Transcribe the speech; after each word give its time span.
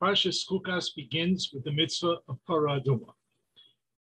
Parshas 0.00 0.46
Chukas 0.48 0.94
begins 0.94 1.50
with 1.52 1.64
the 1.64 1.72
mitzvah 1.72 2.18
of 2.28 2.38
Aduma, 2.68 3.12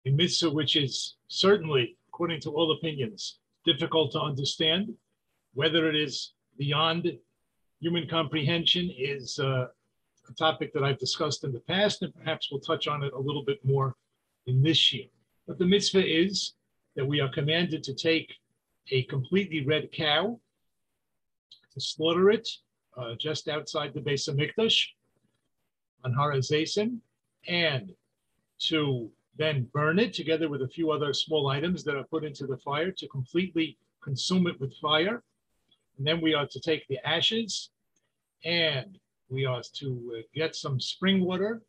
a 0.07 0.11
mitzvah 0.11 0.51
which 0.51 0.75
is 0.75 1.17
certainly, 1.29 1.97
according 2.09 2.41
to 2.41 2.51
all 2.51 2.73
opinions, 2.73 3.39
difficult 3.65 4.11
to 4.13 4.21
understand. 4.21 4.93
Whether 5.55 5.89
it 5.89 5.95
is 5.95 6.33
beyond 6.59 7.17
human 7.79 8.09
comprehension 8.09 8.91
is 8.97 9.39
uh, 9.39 9.67
a 10.29 10.33
topic 10.37 10.73
that 10.73 10.83
I've 10.83 10.99
discussed 10.99 11.45
in 11.45 11.53
the 11.53 11.61
past, 11.61 12.03
and 12.03 12.13
perhaps 12.13 12.51
we'll 12.51 12.61
touch 12.61 12.89
on 12.89 13.05
it 13.05 13.13
a 13.13 13.19
little 13.19 13.45
bit 13.45 13.65
more 13.65 13.95
in 14.47 14.63
this 14.63 14.93
year. 14.93 15.07
But 15.47 15.59
the 15.59 15.67
mitzvah 15.67 16.05
is 16.05 16.55
that 16.97 17.07
we 17.07 17.21
are 17.21 17.33
commanded 17.33 17.85
to 17.85 17.95
take 17.95 18.35
a 18.91 19.05
completely 19.05 19.65
red 19.65 19.93
cow, 19.93 20.41
to 21.73 21.81
slaughter 21.81 22.31
it 22.31 22.49
uh, 22.97 23.15
just 23.19 23.49
outside 23.49 23.95
the 23.95 24.01
base 24.01 24.27
of 24.27 24.37
on 24.37 24.94
Har 26.13 26.33
Hazeisim 26.33 26.99
and 27.49 27.95
to 28.59 29.11
then 29.37 29.69
burn 29.73 29.99
it 29.99 30.13
together 30.13 30.49
with 30.49 30.63
a 30.63 30.69
few 30.69 30.91
other 30.91 31.13
small 31.13 31.49
items 31.49 31.85
that 31.85 31.97
are 31.97 32.05
put 32.05 32.25
into 32.25 32.47
the 32.47 32.59
fire 32.59 32.91
to 32.91 33.09
completely 33.09 33.79
consume 34.03 34.47
it 34.47 34.61
with 34.61 34.77
fire. 34.79 35.23
And 35.99 36.07
then 36.07 36.21
we 36.21 36.35
are 36.35 36.47
to 36.47 36.61
take 36.61 36.87
the 36.89 36.99
ashes 37.07 37.71
and 38.45 38.99
we 39.29 39.47
are 39.47 39.63
to 39.75 40.17
uh, 40.19 40.23
get 40.35 40.55
some 40.55 40.79
spring 40.79 41.25
water, 41.25 41.63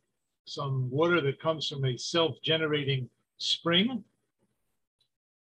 some 0.46 0.90
water 0.90 1.22
that 1.22 1.42
comes 1.42 1.70
from 1.70 1.86
a 1.86 1.98
self-generating 1.98 3.10
spring, 3.38 4.04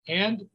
and 0.07 0.47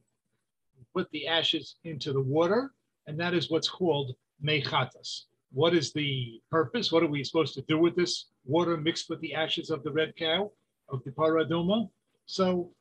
put 0.93 1.09
the 1.11 1.27
ashes 1.27 1.75
into 1.83 2.11
the 2.13 2.21
water, 2.21 2.73
and 3.07 3.19
that 3.19 3.33
is 3.33 3.49
what's 3.49 3.69
called 3.69 4.15
mechatas. 4.43 5.25
What 5.53 5.75
is 5.75 5.91
the 5.91 6.41
purpose? 6.49 6.91
What 6.91 7.03
are 7.03 7.07
we 7.07 7.23
supposed 7.23 7.53
to 7.55 7.61
do 7.63 7.77
with 7.77 7.95
this 7.95 8.27
water 8.45 8.77
mixed 8.77 9.09
with 9.09 9.19
the 9.19 9.35
ashes 9.35 9.69
of 9.69 9.83
the 9.83 9.91
red 9.91 10.15
cow, 10.15 10.51
of 10.89 11.03
the 11.03 11.11
paradoma? 11.11 11.89
So 12.25 12.71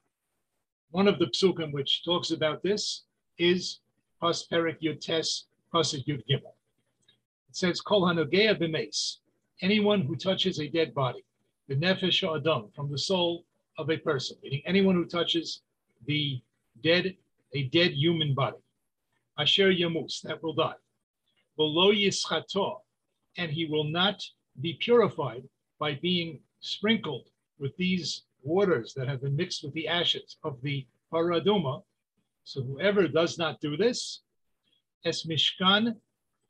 one 0.93 1.09
of 1.09 1.19
the 1.19 1.27
psukim 1.27 1.73
which 1.73 2.05
talks 2.05 2.31
about 2.31 2.63
this 2.63 3.05
is 3.39 3.81
Pas 4.21 4.47
Perik 4.51 4.81
Yud 4.81 5.01
Tes, 5.01 5.47
Pasuk 5.75 6.05
Yud 6.07 6.23
Gimel. 6.29 6.55
It 7.49 7.57
says, 7.57 7.81
Kol 7.81 8.03
Hanogea 8.03 8.57
b'meis, 8.61 9.17
anyone 9.63 10.03
who 10.03 10.15
touches 10.15 10.61
a 10.61 10.69
dead 10.69 10.95
body, 10.95 11.25
the 11.69 11.75
nefesh 11.75 12.23
adam, 12.23 12.71
from 12.75 12.91
the 12.91 12.99
soul 12.99 13.45
of 13.79 13.91
a 13.91 13.97
person, 13.97 14.37
meaning 14.43 14.63
anyone 14.67 14.95
who 14.95 15.07
touches 15.07 15.63
the 16.07 16.41
dead, 16.85 17.17
a 17.55 17.65
dead 17.65 17.93
human 17.93 18.35
body, 18.35 18.59
asher 19.39 19.73
yamus, 19.73 20.21
that 20.23 20.43
will 20.43 20.55
die, 20.55 20.75
below 21.57 21.93
yischato, 21.93 22.79
and 23.37 23.51
he 23.51 23.67
will 23.67 23.85
not 23.85 24.23
be 24.61 24.75
purified 24.81 25.43
by 25.79 25.95
being 26.03 26.41
sprinkled 26.61 27.29
with 27.59 27.77
these 27.77 28.25
waters 28.43 28.95
that 28.95 29.09
have 29.09 29.23
been 29.23 29.37
mixed 29.37 29.63
with 29.65 29.73
the 29.75 29.89
ashes 29.89 30.37
of 30.45 30.61
the 30.63 30.87
Parah 31.13 31.43
Aduma. 31.43 31.83
So 32.45 32.63
whoever 32.63 33.07
does 33.09 33.39
not 33.39 33.61
do 33.61 33.77
this, 33.77 34.23
es 35.05 35.27
mishkan 35.27 35.97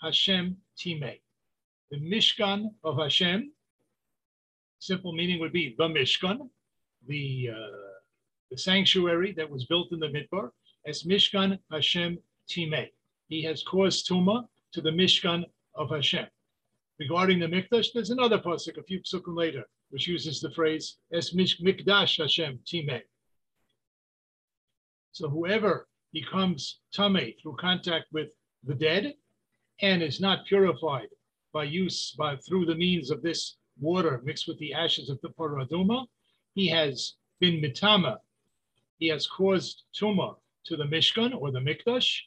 Hashem 0.01 0.57
timei. 0.79 1.21
The 1.91 1.99
mishkan 1.99 2.71
of 2.85 2.97
Hashem, 2.99 3.53
simple 4.79 5.13
meaning 5.13 5.41
would 5.41 5.53
be 5.53 5.75
the 5.77 5.89
mishkan, 5.89 6.49
the, 7.07 7.51
uh, 7.53 7.99
the 8.51 8.59
sanctuary 8.59 9.33
that 9.33 9.51
was 9.51 9.67
built 9.67 9.93
in 9.93 9.99
the 9.99 10.09
Midbar, 10.09 10.51
as 10.87 11.03
mishkan 11.03 11.59
Hashem 11.71 12.19
timei. 12.49 12.89
He 13.29 13.43
has 13.43 13.63
caused 13.63 14.09
tuma 14.09 14.47
to 14.73 14.81
the 14.81 14.91
mishkan 14.91 15.45
of 15.75 15.91
Hashem. 15.91 16.27
Regarding 16.99 17.39
the 17.39 17.47
Mikdash, 17.47 17.89
there's 17.95 18.11
another 18.11 18.39
pasuk 18.39 18.77
a 18.77 18.83
few 18.83 19.01
psukim 19.01 19.35
later, 19.37 19.65
which 19.91 20.07
uses 20.07 20.41
the 20.41 20.51
phrase 20.51 20.99
"Es 21.13 21.33
Mikdash 21.33 22.19
Hashem 22.19 22.61
Timeh." 22.67 23.03
So 25.13 25.29
whoever 25.29 25.89
becomes 26.13 26.81
tame 26.93 27.35
through 27.41 27.57
contact 27.57 28.07
with 28.13 28.33
the 28.65 28.75
dead 28.75 29.15
and 29.81 30.03
is 30.03 30.21
not 30.21 30.47
purified 30.47 31.09
by 31.53 31.65
use 31.65 32.13
by 32.13 32.37
through 32.37 32.67
the 32.67 32.75
means 32.75 33.11
of 33.11 33.23
this 33.23 33.57
water 33.81 34.21
mixed 34.25 34.47
with 34.47 34.59
the 34.59 34.75
ashes 34.75 35.09
of 35.09 35.21
the 35.23 35.31
Parah 35.31 35.67
Aduma, 35.67 36.07
he 36.55 36.69
has 36.69 37.15
been 37.41 37.61
mitama. 37.61 38.19
He 38.99 39.09
has 39.09 39.27
caused 39.27 39.85
tuma 39.99 40.37
to 40.67 40.77
the 40.77 40.85
Mishkan 40.85 41.35
or 41.35 41.51
the 41.51 41.61
Mikdash, 41.61 42.21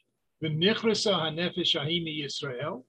Yisrael, 2.06 2.82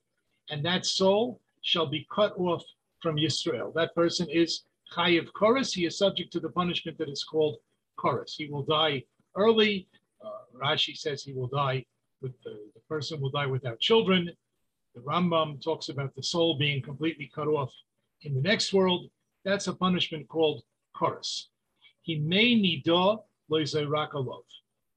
and 0.49 0.65
that 0.65 0.85
soul 0.85 1.41
shall 1.61 1.87
be 1.87 2.07
cut 2.13 2.33
off 2.37 2.63
from 3.01 3.17
Yisrael. 3.17 3.73
That 3.73 3.93
person 3.95 4.27
is 4.29 4.63
Chayiv 4.95 5.27
Koris. 5.31 5.73
He 5.73 5.85
is 5.85 5.97
subject 5.97 6.31
to 6.33 6.39
the 6.39 6.49
punishment 6.49 6.97
that 6.97 7.09
is 7.09 7.23
called 7.23 7.57
Koris. 7.97 8.33
He 8.35 8.47
will 8.47 8.63
die 8.63 9.03
early. 9.35 9.87
Uh, 10.23 10.29
Rashi 10.63 10.95
says 10.97 11.23
he 11.23 11.33
will 11.33 11.47
die 11.47 11.85
with 12.21 12.33
the, 12.43 12.57
the 12.73 12.81
person 12.89 13.19
will 13.21 13.31
die 13.31 13.45
without 13.45 13.79
children. 13.79 14.29
The 14.95 15.01
Rambam 15.01 15.61
talks 15.61 15.89
about 15.89 16.15
the 16.15 16.23
soul 16.23 16.57
being 16.57 16.81
completely 16.81 17.29
cut 17.33 17.47
off 17.47 17.71
in 18.21 18.33
the 18.33 18.41
next 18.41 18.73
world. 18.73 19.09
That's 19.43 19.67
a 19.67 19.73
punishment 19.73 20.27
called 20.27 20.63
Koris. 20.95 21.47
He 22.01 22.19
may 22.19 22.55
nidah 22.55 23.19
loizayrakalov 23.51 24.43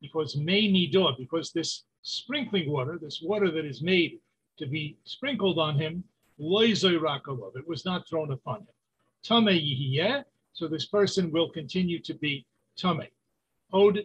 because 0.00 0.36
may 0.36 0.70
nidah 0.70 1.18
because 1.18 1.52
this 1.52 1.84
sprinkling 2.02 2.70
water, 2.70 2.98
this 3.00 3.20
water 3.22 3.50
that 3.50 3.64
is 3.64 3.82
made 3.82 4.20
to 4.58 4.66
be 4.66 4.96
sprinkled 5.04 5.58
on 5.58 5.78
him, 5.78 6.04
it 6.40 7.68
was 7.68 7.84
not 7.84 8.08
thrown 8.08 8.32
upon 8.32 8.60
him. 8.60 8.66
Tame 9.22 10.24
so 10.52 10.66
this 10.66 10.86
person 10.86 11.30
will 11.30 11.50
continue 11.50 12.00
to 12.00 12.14
be 12.14 12.44
tame. 12.76 13.06
Od 13.72 13.98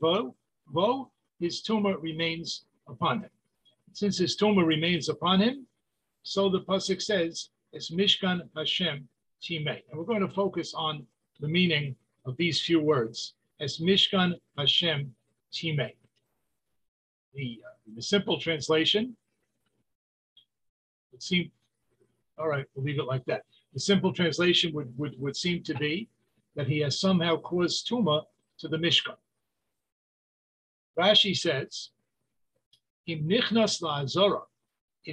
vo, 0.00 0.34
vo, 0.68 1.10
his 1.38 1.62
tumah 1.62 2.00
remains 2.00 2.64
upon 2.88 3.20
him. 3.20 3.30
Since 3.92 4.18
his 4.18 4.36
tumah 4.36 4.64
remains 4.64 5.08
upon 5.08 5.40
him, 5.40 5.66
so 6.22 6.48
the 6.48 6.60
pasuk 6.60 7.02
says, 7.02 7.50
"Es 7.74 7.90
Mishkan 7.90 8.48
Hashem 8.56 9.08
Timei." 9.42 9.82
And 9.88 9.98
we're 9.98 10.04
going 10.04 10.26
to 10.26 10.34
focus 10.34 10.72
on 10.74 11.06
the 11.40 11.48
meaning 11.48 11.96
of 12.24 12.36
these 12.36 12.60
few 12.60 12.80
words, 12.80 13.34
"Es 13.60 13.78
Mishkan 13.78 14.40
Hashem 14.56 15.14
Timei." 15.52 15.94
The, 17.36 17.60
uh, 17.64 17.74
the 17.94 18.02
simple 18.02 18.40
translation 18.40 19.14
would 21.12 21.22
seem, 21.22 21.50
all 22.38 22.48
right, 22.48 22.64
we'll 22.74 22.84
leave 22.84 22.98
it 22.98 23.04
like 23.04 23.26
that. 23.26 23.42
The 23.74 23.80
simple 23.80 24.12
translation 24.12 24.72
would, 24.72 24.96
would, 24.98 25.20
would 25.20 25.36
seem 25.36 25.62
to 25.64 25.74
be 25.74 26.08
that 26.54 26.66
he 26.66 26.78
has 26.80 26.98
somehow 26.98 27.36
caused 27.36 27.86
tuma 27.88 28.22
to 28.58 28.68
the 28.68 28.78
Mishkan. 28.78 29.16
Rashi 30.98 31.36
says, 31.36 31.90
if 33.06 33.18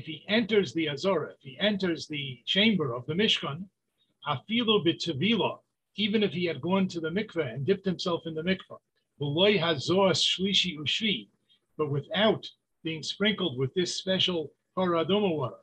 he 0.06 0.24
enters 0.30 0.74
the 0.74 0.88
Azora, 0.88 1.34
if 1.36 1.44
he 1.44 1.58
enters 1.60 2.08
the 2.08 2.40
chamber 2.46 2.94
of 2.94 3.06
the 3.06 3.14
Mishkan, 3.14 3.66
afilu 4.26 4.82
b'tevila, 4.86 5.60
even 5.98 6.24
if 6.24 6.32
he 6.32 6.46
had 6.46 6.62
gone 6.62 6.88
to 6.88 7.02
the 7.02 7.10
mikveh 7.10 7.54
and 7.54 7.66
dipped 7.66 7.86
himself 7.86 8.26
in 8.26 8.34
the 8.34 8.42
mikveh, 8.42 8.80
shlishi 9.20 10.78
but 11.78 11.90
without 11.90 12.46
being 12.84 13.04
sprinkled 13.04 13.58
with 13.58 13.74
this 13.74 13.96
special 13.96 14.52
paradoma 14.78 15.36
water, 15.36 15.58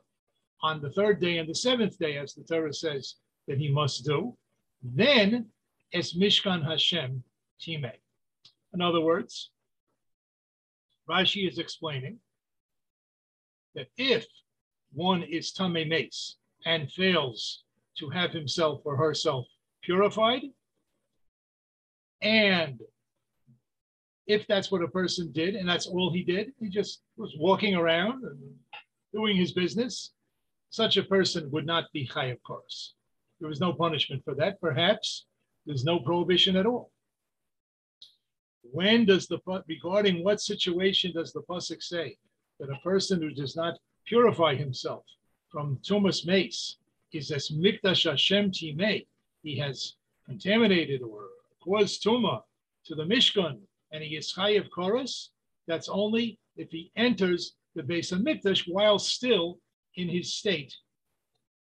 on 0.63 0.81
the 0.81 0.91
third 0.91 1.19
day 1.19 1.37
and 1.37 1.49
the 1.49 1.55
seventh 1.55 1.97
day, 1.97 2.17
as 2.17 2.33
the 2.33 2.43
Torah 2.43 2.73
says 2.73 3.15
that 3.47 3.57
he 3.57 3.69
must 3.71 4.05
do, 4.05 4.37
then 4.83 5.47
es 5.93 6.13
Mishkan 6.13 6.63
Hashem 6.63 7.23
Timei. 7.59 7.95
In 8.73 8.81
other 8.81 9.01
words, 9.01 9.51
Rashi 11.09 11.49
is 11.49 11.57
explaining 11.57 12.19
that 13.75 13.87
if 13.97 14.25
one 14.93 15.23
is 15.23 15.51
Tame 15.51 15.87
Mace 15.89 16.37
and 16.65 16.91
fails 16.91 17.63
to 17.97 18.09
have 18.09 18.31
himself 18.31 18.81
or 18.85 18.95
herself 18.95 19.45
purified, 19.83 20.43
and 22.21 22.79
if 24.31 24.47
that's 24.47 24.71
what 24.71 24.81
a 24.81 24.87
person 24.87 25.29
did, 25.33 25.55
and 25.55 25.67
that's 25.67 25.87
all 25.87 26.11
he 26.13 26.23
did, 26.23 26.53
he 26.59 26.69
just 26.69 27.01
was 27.17 27.35
walking 27.37 27.75
around 27.75 28.23
and 28.23 28.39
doing 29.13 29.35
his 29.35 29.51
business, 29.51 30.11
such 30.69 30.95
a 30.95 31.03
person 31.03 31.51
would 31.51 31.65
not 31.65 31.91
be 31.91 32.07
chayiv 32.07 32.37
koris. 32.47 32.93
there 33.39 33.49
was 33.49 33.59
no 33.59 33.73
punishment 33.73 34.23
for 34.23 34.33
that. 34.35 34.61
Perhaps 34.61 35.25
there's 35.65 35.83
no 35.83 35.99
prohibition 35.99 36.55
at 36.55 36.65
all. 36.65 36.91
When 38.63 39.03
does 39.03 39.27
the 39.27 39.39
regarding 39.67 40.23
what 40.23 40.39
situation 40.39 41.11
does 41.13 41.33
the 41.33 41.41
pasuk 41.41 41.83
say 41.83 42.15
that 42.59 42.69
a 42.69 42.79
person 42.89 43.21
who 43.21 43.31
does 43.31 43.57
not 43.57 43.77
purify 44.07 44.55
himself 44.55 45.03
from 45.51 45.77
tumas 45.87 46.25
mace 46.25 46.77
is 47.11 47.31
as 47.31 47.49
mikdash 47.49 48.09
Hashem 48.09 48.51
timei? 48.51 49.07
He 49.43 49.57
has 49.57 49.95
contaminated 50.25 51.01
or 51.01 51.23
caused 51.61 52.01
tuma 52.01 52.43
to 52.85 52.95
the 52.95 53.03
mishkan, 53.03 53.59
and 53.91 54.03
he 54.03 54.15
is 54.15 54.33
chayiv 54.33 54.69
koris. 54.75 55.29
That's 55.67 55.89
only 55.89 56.39
if 56.55 56.69
he 56.71 56.91
enters 56.95 57.55
the 57.75 57.83
base 57.83 58.11
of 58.11 58.19
mikdash 58.19 58.63
while 58.67 58.99
still 58.99 59.59
in 59.95 60.09
his 60.09 60.33
state 60.33 60.75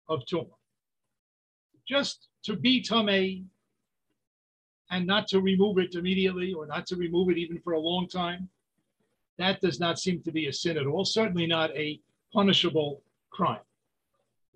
of 0.10 0.22
tuma. 0.32 0.56
Just 1.88 2.28
to 2.44 2.56
be 2.56 2.82
tamei 2.82 3.46
and 4.92 5.06
not 5.06 5.28
to 5.28 5.42
remove 5.42 5.78
it 5.80 5.96
immediately 5.96 6.54
or 6.54 6.66
not 6.66 6.86
to 6.88 6.96
remove 6.96 7.30
it 7.30 7.38
even 7.38 7.60
for 7.60 7.74
a 7.74 7.80
long 7.80 8.08
time, 8.08 8.50
that 9.38 9.62
does 9.62 9.80
not 9.80 10.00
seem 10.00 10.22
to 10.24 10.32
be 10.32 10.48
a 10.48 10.54
sin 10.54 10.78
at 10.78 10.88
all, 10.88 11.06
certainly 11.06 11.46
not 11.46 11.72
a 11.76 12.00
punishable 12.34 13.04
crime. 13.30 13.60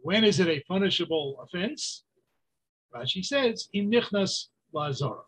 When 0.01 0.23
is 0.23 0.39
it 0.39 0.47
a 0.47 0.63
punishable 0.67 1.39
offense? 1.43 2.03
Rashi 2.93 3.23
says, 3.23 3.69
in 3.73 3.89
nichnas 3.89 4.47
lazara. 4.73 5.23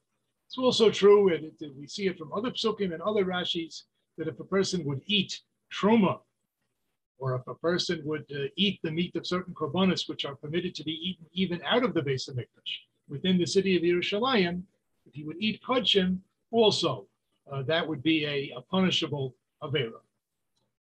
It's 0.53 0.59
also 0.59 0.91
true, 0.91 1.33
and 1.33 1.51
we 1.75 1.87
see 1.87 2.05
it 2.05 2.19
from 2.19 2.31
other 2.31 2.51
psukim 2.51 2.93
and 2.93 3.01
other 3.01 3.25
Rashis, 3.25 3.85
that 4.19 4.27
if 4.27 4.39
a 4.39 4.43
person 4.43 4.85
would 4.85 5.01
eat 5.07 5.41
truma, 5.73 6.19
or 7.17 7.33
if 7.33 7.47
a 7.47 7.55
person 7.55 8.03
would 8.05 8.31
uh, 8.31 8.49
eat 8.55 8.79
the 8.83 8.91
meat 8.91 9.15
of 9.15 9.25
certain 9.25 9.55
korbanos, 9.55 10.07
which 10.07 10.25
are 10.25 10.35
permitted 10.35 10.75
to 10.75 10.83
be 10.83 10.91
eaten 10.91 11.25
even 11.33 11.59
out 11.65 11.83
of 11.83 11.95
the 11.95 12.03
base 12.03 12.27
of 12.27 12.35
Mikdash, 12.35 12.73
within 13.09 13.39
the 13.39 13.47
city 13.47 13.75
of 13.75 13.81
Yerushalayim, 13.81 14.61
if 15.07 15.15
he 15.15 15.23
would 15.23 15.37
eat 15.39 15.59
kodshim, 15.67 16.19
also, 16.51 17.07
uh, 17.51 17.63
that 17.63 17.87
would 17.87 18.03
be 18.03 18.23
a, 18.27 18.53
a 18.55 18.61
punishable 18.61 19.33
avera. 19.63 20.01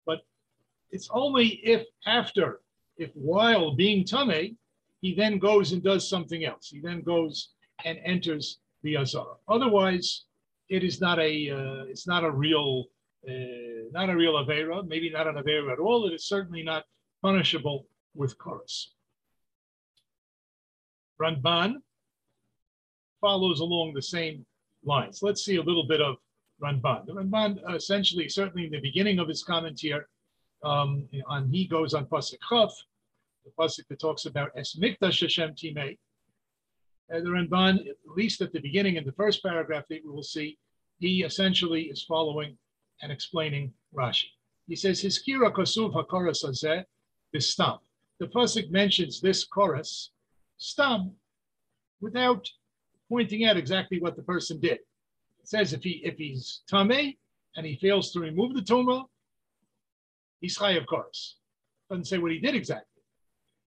But 0.07 0.25
it's 0.91 1.11
only 1.13 1.61
if 1.63 1.85
after, 2.07 2.61
if 2.97 3.11
while 3.13 3.75
being 3.75 4.07
tame, 4.07 4.57
he 5.03 5.15
then 5.15 5.39
goes 5.39 5.73
and 5.73 5.83
does 5.83 6.09
something 6.09 6.47
else. 6.47 6.71
He 6.71 6.81
then 6.81 7.03
goes 7.03 7.51
and 7.85 7.99
enters 8.03 8.61
the 8.83 8.97
azara. 8.97 9.35
Otherwise, 9.49 10.25
it 10.69 10.85
is 10.85 11.01
not 11.01 11.19
a 11.19 11.51
uh, 11.51 11.85
it's 11.89 12.07
not 12.07 12.25
a 12.25 12.31
real 12.31 12.85
uh, 13.29 13.33
not 13.93 14.11
a 14.11 14.17
real 14.17 14.35
avera. 14.35 14.87
Maybe 14.87 15.11
not 15.11 15.27
an 15.27 15.37
avera 15.37 15.73
at 15.73 15.79
all. 15.79 16.07
It 16.07 16.15
is 16.15 16.27
certainly 16.27 16.63
not 16.63 16.85
punishable 17.23 17.87
with 18.15 18.37
koris. 18.39 18.89
Ramban 21.21 21.77
follows 23.21 23.61
along 23.61 23.95
the 23.95 24.03
same 24.03 24.47
lines. 24.85 25.21
Let's 25.23 25.45
see 25.45 25.57
a 25.57 25.63
little 25.63 25.87
bit 25.87 26.01
of 26.01 26.17
Ramban. 26.63 27.07
The 27.07 27.13
Ramban 27.15 27.75
essentially, 27.75 28.29
certainly 28.29 28.67
in 28.67 28.73
the 28.73 28.81
beginning 28.81 29.19
of 29.19 29.29
his 29.29 29.43
comment 29.43 29.79
here, 29.81 30.09
um, 30.65 31.09
on 31.29 31.49
he 31.51 31.67
goes 31.67 31.95
on 31.95 32.07
pasuk 32.07 32.39
chaf, 32.49 32.73
the 33.45 33.51
pasuk 33.59 33.87
that 33.89 34.01
talks 34.01 34.27
about 34.27 34.51
es 34.57 34.77
mikdash 34.77 35.21
Hashem 35.21 35.55
timei. 35.55 35.97
Uh, 37.13 37.21
the 37.21 37.31
Ramban, 37.31 37.89
at 37.89 37.97
least 38.07 38.43
at 38.43 38.53
the 38.53 38.61
beginning 38.61 38.97
in 38.97 39.05
the 39.05 39.13
first 39.13 39.43
paragraph 39.43 39.85
that 39.89 40.01
we 40.05 40.11
will 40.11 40.23
see, 40.23 40.59
he 40.99 41.23
essentially 41.23 41.83
is 41.85 42.03
following 42.03 42.57
and 43.03 43.11
explaining 43.11 43.73
Rashi. 43.95 44.27
He 44.67 44.77
says, 44.77 45.01
"His 45.01 45.23
kira 45.23 45.51
kosuv 45.53 45.95
hakoras 45.95 46.45
hazeh 46.45 46.85
stam." 47.39 47.79
The 48.19 48.27
pasuk 48.27 48.71
mentions 48.71 49.21
this 49.21 49.47
koris, 49.49 50.09
stam, 50.59 51.15
without 52.01 52.51
pointing 53.09 53.45
out 53.45 53.57
exactly 53.57 54.01
what 54.01 54.17
the 54.17 54.23
person 54.23 54.61
did. 54.61 54.81
It 55.41 55.49
says 55.49 55.73
if 55.73 55.83
he 55.83 56.03
if 56.05 56.17
he's 56.19 56.63
tame 56.69 57.17
and 57.57 57.65
he 57.65 57.77
fails 57.77 58.13
to 58.13 58.21
remove 58.21 58.55
the 58.55 58.61
tuma, 58.61 59.07
he's 60.41 60.59
chayiv 60.59 60.85
koris. 60.87 61.35
Doesn't 61.89 62.05
say 62.05 62.19
what 62.19 62.33
he 62.33 62.39
did 62.39 62.55
exactly. 62.55 63.03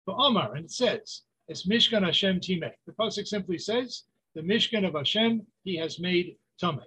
But 0.06 0.18
Omar, 0.18 0.54
and 0.56 0.66
it 0.66 0.72
says, 0.72 1.24
it's 1.54 1.68
Mishkan 1.68 2.04
Hashem 2.04 2.40
Timei. 2.40 2.72
The 2.88 2.94
Pasuk 2.94 3.28
simply 3.28 3.60
says, 3.60 4.06
the 4.34 4.42
Mishkan 4.42 4.88
of 4.88 4.96
Hashem 4.96 5.46
he 5.64 5.78
has 5.78 6.00
made 6.00 6.36
Tame. 6.60 6.82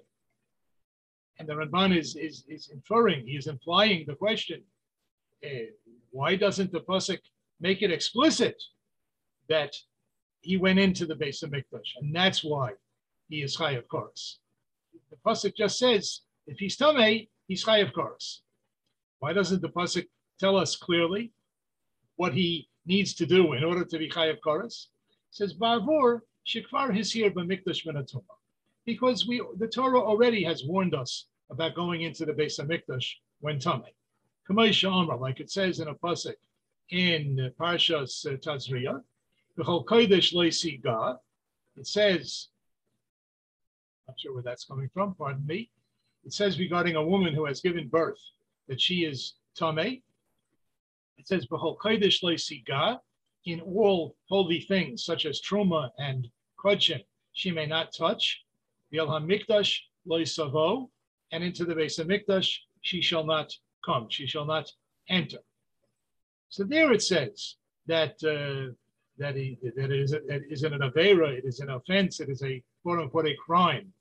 And 1.39 1.49
the 1.49 1.55
Ramban 1.55 1.97
is, 1.97 2.17
is, 2.17 2.45
is 2.49 2.71
inferring, 2.73 3.25
he 3.25 3.37
is 3.37 3.47
implying 3.47 4.05
the 4.09 4.17
question, 4.17 4.63
uh, 5.45 5.69
why 6.11 6.35
doesn't 6.35 6.73
the 6.73 6.81
Pasuk 6.81 7.21
make 7.61 7.83
it 7.83 7.93
explicit 7.93 8.61
that 9.49 9.73
he 10.41 10.57
went 10.57 10.81
into 10.81 11.07
the 11.07 11.15
base 11.15 11.45
of 11.45 11.51
Mikdash, 11.51 11.93
and 12.01 12.15
that's 12.15 12.43
why 12.43 12.73
he 13.29 13.43
is 13.43 13.57
chayiv 13.57 13.85
koris. 13.87 14.39
The 15.11 15.17
pasuk 15.25 15.57
just 15.57 15.79
says 15.79 16.23
if 16.47 16.59
he's 16.59 16.77
tamei, 16.77 17.29
he's 17.47 17.65
chayiv 17.65 17.93
koris. 17.93 18.41
Why 19.21 19.33
doesn't 19.33 19.63
the 19.63 19.69
pasuk 19.69 20.07
tell 20.41 20.57
us 20.57 20.75
clearly 20.77 21.33
what 22.17 22.35
he 22.35 22.69
needs 22.87 23.15
to 23.15 23.27
do 23.27 23.53
in 23.53 23.65
order 23.65 23.85
to 23.85 23.99
be 23.99 24.09
course? 24.09 24.89
It 25.31 25.37
says 25.37 25.55
ba'avur 25.55 26.21
shikvar 26.47 26.97
hisir 26.97 27.33
b'mikdash 27.33 27.87
menatuma, 27.87 28.23
because 28.85 29.27
we 29.27 29.43
the 29.59 29.69
Torah 29.69 30.01
already 30.01 30.43
has 30.45 30.65
warned 30.65 30.95
us 30.95 31.27
about 31.51 31.75
going 31.75 32.03
into 32.03 32.25
the 32.25 32.33
base 32.33 32.59
of 32.59 32.69
Mikdash 32.69 33.07
when. 33.41 33.59
Kamay 34.49 35.21
like 35.21 35.41
it 35.41 35.51
says 35.51 35.81
in 35.81 35.89
a 35.89 35.95
pasuk 35.95 36.37
in 36.91 37.53
Parshas 37.59 38.25
Tazria, 38.41 39.03
it 39.59 41.87
says, 41.87 42.49
I'm 44.07 44.13
not 44.13 44.21
sure 44.21 44.35
where 44.35 44.43
that's 44.43 44.65
coming 44.65 44.91
from, 44.93 45.15
pardon 45.15 45.47
me. 45.47 45.71
It 46.25 46.33
says 46.33 46.59
regarding 46.59 46.97
a 46.97 47.03
woman 47.03 47.35
who 47.35 47.47
has 47.47 47.61
given 47.61 47.89
birth 47.89 48.19
that 48.69 48.81
she 48.81 49.05
is 49.05 49.35
Tame. 49.57 50.03
It 51.19 51.27
says, 51.27 51.47
Behold 51.47 51.79
Khaidish 51.83 52.23
loisiga 52.23 52.99
in 53.45 53.61
all 53.61 54.17
holy 54.29 54.61
things, 54.61 55.05
such 55.05 55.25
as 55.25 55.41
Truma 55.41 55.91
and 55.99 56.29
Kodshim, 56.63 57.03
she 57.33 57.51
may 57.51 57.67
not 57.67 57.93
touch. 57.97 58.43
Mikdash 58.93 59.79
Savo, 60.25 60.91
and 61.33 61.45
into 61.45 61.65
the 61.65 61.75
base 61.75 61.99
of 61.99 62.07
Mikdash 62.07 62.57
she 62.83 63.01
shall 63.01 63.25
not 63.25 63.53
come, 63.85 64.09
she 64.09 64.27
shall 64.27 64.45
not 64.45 64.71
enter. 65.09 65.39
So 66.49 66.65
there 66.65 66.93
it 66.93 67.03
says 67.03 67.57
that 67.87 68.15
uh, 68.25 68.73
that, 69.19 69.35
he, 69.35 69.59
that 69.63 69.91
it 69.91 70.01
is, 70.01 70.13
it 70.13 70.43
is 70.51 70.63
an 70.63 70.73
avera, 70.73 71.31
it 71.31 71.45
is 71.45 71.61
an 71.61 71.71
offense, 71.71 72.21
it 72.21 72.29
is 72.29 72.43
a 72.43 72.63
quote 72.83 73.01
unquote 73.01 73.27
a 73.27 73.35
crime 73.35 73.93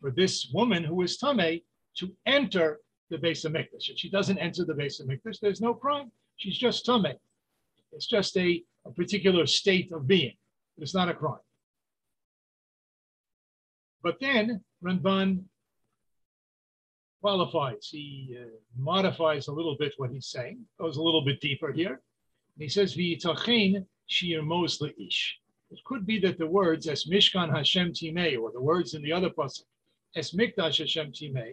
for 0.00 0.10
this 0.10 0.50
woman 0.54 0.84
who 0.84 1.02
is 1.02 1.18
tame 1.18 1.60
to 1.96 2.12
enter 2.26 2.80
the 3.10 3.18
base 3.18 3.44
of 3.44 3.52
Mikdash. 3.52 3.90
If 3.90 3.98
she 3.98 4.08
doesn't 4.08 4.38
enter 4.38 4.64
the 4.64 4.74
base 4.74 5.00
of 5.00 5.08
Mikdash, 5.08 5.40
there's 5.40 5.60
no 5.60 5.74
crime. 5.74 6.10
She's 6.40 6.56
just 6.56 6.86
tame. 6.86 7.04
It's 7.92 8.06
just 8.06 8.34
a, 8.38 8.62
a 8.86 8.90
particular 8.90 9.46
state 9.46 9.92
of 9.92 10.06
being. 10.06 10.36
It's 10.78 10.94
not 10.94 11.10
a 11.10 11.14
crime. 11.14 11.44
But 14.02 14.16
then 14.20 14.64
Ramban 14.82 15.44
qualifies. 17.20 17.88
He 17.90 18.38
uh, 18.40 18.44
modifies 18.74 19.48
a 19.48 19.52
little 19.52 19.76
bit 19.78 19.92
what 19.98 20.12
he's 20.12 20.28
saying, 20.28 20.64
goes 20.80 20.96
a 20.96 21.02
little 21.02 21.22
bit 21.22 21.42
deeper 21.42 21.72
here. 21.72 22.00
And 22.54 22.62
he 22.62 22.68
says, 22.68 22.96
V'yitachin 22.96 23.84
Shir 24.06 24.40
Mosle 24.40 24.88
Ish. 24.98 25.38
It 25.70 25.84
could 25.84 26.06
be 26.06 26.18
that 26.20 26.38
the 26.38 26.46
words 26.46 26.88
as 26.88 27.04
Mishkan 27.04 27.54
Hashem 27.54 27.92
Timei, 27.92 28.40
or 28.40 28.50
the 28.50 28.62
words 28.62 28.94
in 28.94 29.02
the 29.02 29.12
other 29.12 29.28
pasuk, 29.28 29.64
as 30.16 30.30
Mikdash 30.30 30.78
Hashem 30.78 31.12
Timei, 31.12 31.52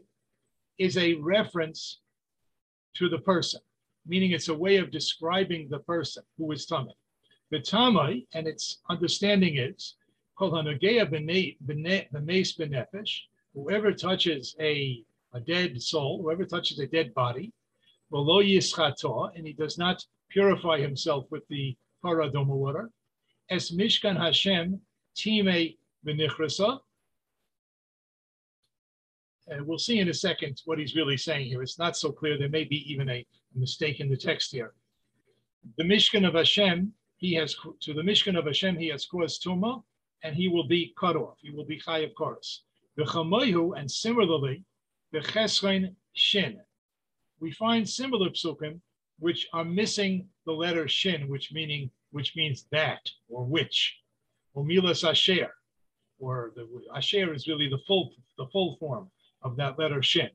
is 0.78 0.98
a 0.98 1.16
reference 1.16 2.00
to 2.96 3.10
the 3.10 3.20
person, 3.20 3.60
meaning 4.08 4.32
it's 4.32 4.50
a 4.50 4.54
way 4.54 4.78
of 4.78 4.92
describing 4.92 5.68
the 5.70 5.80
person 5.80 6.24
who 6.38 6.52
is 6.52 6.66
Tamei. 6.66 6.94
The 7.52 7.60
Tamei, 7.60 8.26
and 8.34 8.48
its 8.48 8.80
understanding 8.90 9.58
is, 9.58 9.96
called 10.38 10.54
Hanageya 10.54 11.10
B'meis 11.10 11.58
B'nefesh, 12.58 13.20
whoever 13.54 13.92
touches 13.92 14.56
a, 14.60 15.04
a 15.34 15.40
dead 15.40 15.82
soul, 15.82 16.22
whoever 16.22 16.46
touches 16.46 16.80
a 16.80 16.88
dead 16.88 17.14
body, 17.14 17.52
below 18.12 18.42
Yischato, 18.42 19.30
and 19.36 19.46
he 19.46 19.54
does 19.54 19.78
not 19.78 20.04
purify 20.30 20.80
himself 20.80 21.26
with 21.32 21.48
the 21.50 21.76
paradoma 22.04 22.48
water. 22.48 22.90
Es 23.50 23.72
Mishkan 23.72 24.18
Hashem 24.18 24.80
timei 25.16 25.78
v'nichrasa. 26.06 26.80
And 29.48 29.66
we'll 29.66 29.80
see 29.80 30.00
in 30.00 30.10
a 30.10 30.14
second 30.14 30.62
what 30.66 30.78
he's 30.78 30.96
really 30.96 31.18
saying 31.18 31.48
here. 31.48 31.62
It's 31.62 31.80
not 31.80 31.96
so 31.96 32.12
clear. 32.12 32.38
There 32.38 32.50
may 32.50 32.66
be 32.66 32.92
even 32.92 33.10
a, 33.10 33.26
mistake 33.56 34.00
in 34.00 34.10
the 34.10 34.18
text 34.18 34.52
here. 34.52 34.74
The 35.78 35.84
Mishkan 35.84 36.28
of 36.28 36.36
Hashem, 36.36 36.94
he 37.18 37.34
has 37.36 37.56
to 37.82 37.94
the 37.94 38.02
Mishkan 38.02 38.38
of 38.38 38.46
Hashem, 38.46 38.78
he 38.78 38.88
has 38.90 39.06
caused 39.06 39.44
tuma, 39.44 39.84
and 40.24 40.36
he 40.36 40.48
will 40.48 40.68
be 40.68 40.94
cut 41.00 41.16
off. 41.16 41.38
He 41.42 41.52
will 41.52 41.66
be 41.66 41.80
chayiv 41.80 42.14
koris. 42.14 42.60
The 42.96 43.04
Chamoihu, 43.04 43.78
and 43.78 43.90
similarly, 43.90 44.64
the 45.12 45.20
Chesrein 45.20 45.96
Shin. 46.14 46.60
We 47.40 47.52
find 47.52 47.88
similar 47.88 48.30
psukim 48.30 48.82
which 49.20 49.48
are 49.54 49.66
missing 49.66 50.28
the 50.46 50.52
letter 50.52 50.88
shin, 50.88 51.28
which 51.28 51.52
meaning 51.52 51.92
which 52.12 52.36
means 52.36 52.66
that 52.72 53.02
or 53.30 53.44
which. 53.46 53.98
Omilas 54.56 55.08
Asher, 55.08 55.54
or 56.20 56.52
the 56.56 56.68
Asher 56.96 57.34
is 57.34 57.48
really 57.48 57.70
the 57.70 57.80
full 57.88 58.14
the 58.38 58.48
full 58.48 58.78
form 58.78 59.12
of 59.44 59.56
that 59.58 59.78
letter 59.78 60.02
Shin. 60.02 60.30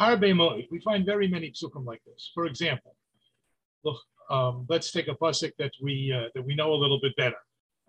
We 0.00 0.80
find 0.82 1.04
very 1.04 1.28
many 1.28 1.50
psukim 1.50 1.84
like 1.84 2.02
this. 2.06 2.30
For 2.34 2.46
example, 2.46 2.94
look, 3.84 3.98
um, 4.30 4.64
let's 4.70 4.92
take 4.92 5.08
a 5.08 5.14
pasuk 5.14 5.52
that 5.58 5.72
we 5.82 6.10
uh, 6.10 6.28
that 6.34 6.42
we 6.42 6.54
know 6.54 6.72
a 6.72 6.80
little 6.82 6.98
bit 7.00 7.14
better. 7.16 7.36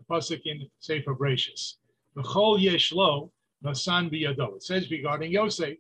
A 0.02 0.14
pasuk 0.14 0.42
in 0.44 0.70
Sefer 0.80 1.16
Bereshis. 1.16 1.76
V'chol 2.18 2.60
yeshlo 2.60 3.30
nasan 3.64 4.12
biyado. 4.12 4.58
It 4.58 4.64
says 4.64 4.92
regarding 4.92 5.32
Yosef 5.32 5.78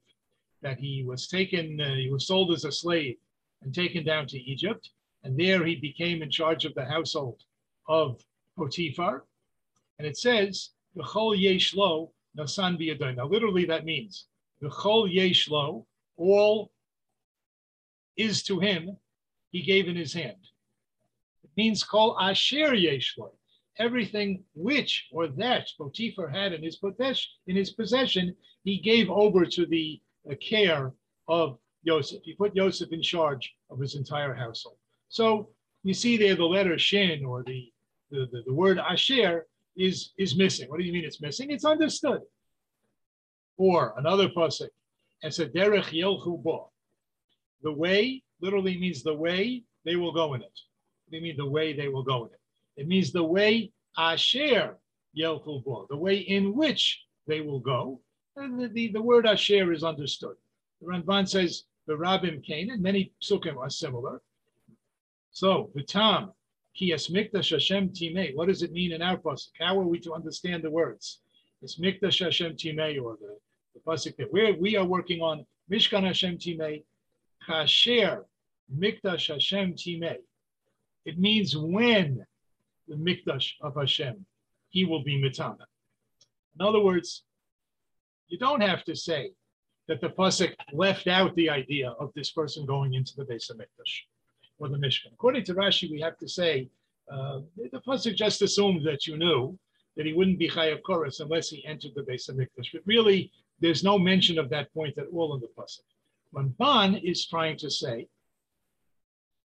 that 0.62 0.80
he 0.80 1.04
was 1.06 1.28
taken, 1.28 1.82
uh, 1.82 1.96
he 1.96 2.10
was 2.10 2.28
sold 2.28 2.54
as 2.54 2.64
a 2.64 2.72
slave 2.72 3.18
and 3.62 3.76
taken 3.76 4.06
down 4.06 4.26
to 4.28 4.38
Egypt, 4.40 4.92
and 5.26 5.38
there 5.38 5.66
he 5.66 5.76
became 5.76 6.22
in 6.22 6.32
charge 6.32 6.64
of 6.64 6.74
the 6.76 6.86
household 6.86 7.42
of 7.90 8.24
Potiphar. 8.58 9.26
And 10.00 10.08
it 10.08 10.18
says, 10.18 10.70
V'chol 10.96 11.38
yeshlo 11.38 12.12
nasan 12.38 12.80
biyado. 12.80 13.18
Now, 13.18 13.28
literally, 13.28 13.66
that 13.66 13.84
means 13.84 14.28
V'chol 14.64 15.14
yeshlo, 15.14 15.84
all 16.22 16.72
is 18.16 18.44
to 18.44 18.60
him, 18.60 18.98
he 19.51 19.62
gave 19.63 19.88
in 19.88 19.96
his 19.96 20.13
hand. 20.13 20.38
It 21.44 21.50
means 21.58 21.84
call 21.84 22.18
asher 22.20 22.72
yeshlo, 22.72 23.32
everything 23.78 24.44
which 24.54 25.08
or 25.12 25.28
that 25.28 25.68
Potiphar 25.78 26.28
had 26.30 26.54
in 26.54 26.63
his 26.63 26.78
possession, 26.78 27.32
in 27.48 27.56
his 27.56 27.72
possession, 27.72 28.36
he 28.63 28.78
gave 28.78 29.10
over 29.10 29.46
to 29.46 29.66
the 29.66 30.00
care 30.40 30.94
of 31.28 31.58
Joseph. 31.86 32.22
He 32.24 32.34
put 32.34 32.56
Joseph 32.56 32.92
in 32.92 33.01
charge 33.01 33.56
of 33.70 33.80
his 33.80 33.96
entire 33.96 34.34
household. 34.34 34.78
So 35.10 35.50
you 35.84 35.94
see 35.94 36.18
there 36.18 36.36
the 36.36 36.46
letter 36.46 36.78
shin 36.78 37.25
or 37.25 37.44
the 37.44 37.72
the, 38.12 38.28
the, 38.32 38.44
the 38.46 38.54
word 38.54 38.78
asher 38.78 39.48
is 39.75 40.12
is 40.18 40.36
missing. 40.36 40.70
What 40.70 40.80
do 40.80 40.86
you 40.86 40.94
mean 40.94 41.06
it's 41.06 41.22
missing? 41.22 41.50
It's 41.50 41.66
understood. 41.66 42.22
Or 43.58 43.94
another 43.98 44.30
pasuk, 44.30 44.70
it's 45.22 45.40
a 45.40 45.48
derech 45.48 45.92
yelchu 45.92 46.42
bo. 46.42 46.72
The 47.62 47.72
way 47.72 48.24
literally 48.42 48.78
means 48.78 49.04
the 49.04 49.13
way 49.13 49.63
they 49.86 49.96
will 49.96 50.12
go 50.12 50.34
in 50.34 50.42
it. 50.42 50.60
You 51.10 51.22
mean 51.22 51.38
the 51.38 51.50
way 51.50 51.74
they 51.74 51.90
will 51.90 52.04
go 52.04 52.25
in 52.25 52.32
it? 52.32 52.40
It 52.82 52.88
means 52.88 53.12
the 53.12 53.24
way 53.24 53.72
asher 53.98 54.78
yelchu 55.18 55.63
bo, 55.63 55.88
the 55.90 55.98
way 55.98 56.18
in 56.18 56.56
which 56.56 57.04
they 57.28 57.42
will 57.42 57.60
go. 57.60 58.01
And 58.36 58.60
the, 58.60 58.68
the, 58.68 58.92
the 58.94 59.01
word 59.01 59.25
asher 59.25 59.72
is 59.72 59.84
understood. 59.84 60.36
The 60.80 60.88
Ramban 60.88 61.28
says 61.28 61.66
the 61.86 61.94
rabbim 61.94 62.44
came, 62.44 62.70
and 62.70 62.82
many 62.82 63.12
psukim 63.22 63.58
are 63.58 63.70
similar. 63.70 64.22
So 65.32 65.70
the 65.75 65.84
tam 65.84 66.32
ki 66.75 66.94
mikdash 66.94 67.51
Hashem 67.51 67.90
timei. 67.90 68.36
What 68.36 68.48
does 68.48 68.63
it 68.63 68.72
mean 68.72 68.92
in 68.94 69.01
our 69.01 69.18
pasuk? 69.18 69.50
How 69.60 69.80
are 69.80 69.86
we 69.86 70.00
to 70.00 70.13
understand 70.13 70.63
the 70.63 70.72
words? 70.72 71.20
It's 71.62 71.80
mikdash 71.80 72.24
Hashem 72.24 72.56
timei, 72.56 73.01
or 73.01 73.18
the 73.20 73.38
the 73.74 73.80
pasuk 73.80 74.16
that 74.18 74.32
we 74.32 74.51
we 74.54 74.75
are 74.75 74.86
working 74.86 75.22
on 75.22 75.46
Mishkan 75.72 76.04
Hashem 76.04 76.38
Timei, 76.38 76.84
Kasher 77.48 78.24
Mikdash 78.75 79.28
Hashem 79.32 79.74
Timei. 79.74 80.18
It 81.06 81.18
means 81.18 81.56
when 81.58 82.25
the 82.88 82.96
Mikdash 82.96 83.54
of 83.62 83.75
Hashem, 83.75 84.25
he 84.70 84.86
will 84.86 85.04
be 85.04 85.22
Mitana. 85.22 85.66
In 86.60 86.66
other 86.66 86.82
words, 86.82 87.24
you 88.28 88.38
don't 88.38 88.62
have 88.62 88.84
to 88.86 88.96
say 88.96 89.32
that 89.88 90.01
the 90.01 90.10
pasuk 90.10 90.54
left 90.74 91.08
out 91.08 91.36
the 91.36 91.50
idea 91.50 91.90
of 92.00 92.12
this 92.16 92.32
person 92.32 92.66
going 92.66 92.94
into 92.94 93.16
the 93.16 93.25
base 93.25 93.50
of 93.50 93.58
Mikdash 93.58 94.01
or 94.60 94.70
the 94.70 94.78
Mishkan. 94.78 95.13
According 95.13 95.44
to 95.46 95.54
Rashi, 95.54 95.90
we 95.90 96.00
have 96.01 96.18
to 96.18 96.28
say 96.28 96.70
uh, 97.12 97.40
the 97.72 97.82
pasuk 97.86 98.16
just 98.16 98.42
assumed 98.42 98.86
that 98.86 99.08
you 99.08 99.18
knew 99.18 99.58
that 99.98 100.06
he 100.06 100.13
wouldn't 100.13 100.40
be 100.40 100.50
Chayav 100.50 100.82
Koros 100.82 101.20
unless 101.20 101.50
he 101.50 101.66
entered 101.66 101.92
the 101.96 102.04
base 102.04 102.30
of 102.30 102.36
Mikdash. 102.36 102.72
But 102.72 102.82
really, 102.86 103.32
there's 103.62 103.84
no 103.84 103.98
mention 103.98 104.39
of 104.39 104.50
that 104.50 104.74
point 104.74 104.98
at 104.98 105.06
all 105.13 105.34
in 105.36 105.39
the 105.39 105.48
pasuk. 105.58 105.86
Ramban 106.34 107.01
is 107.03 107.27
trying 107.27 107.58
to 107.58 107.70
say 107.70 108.08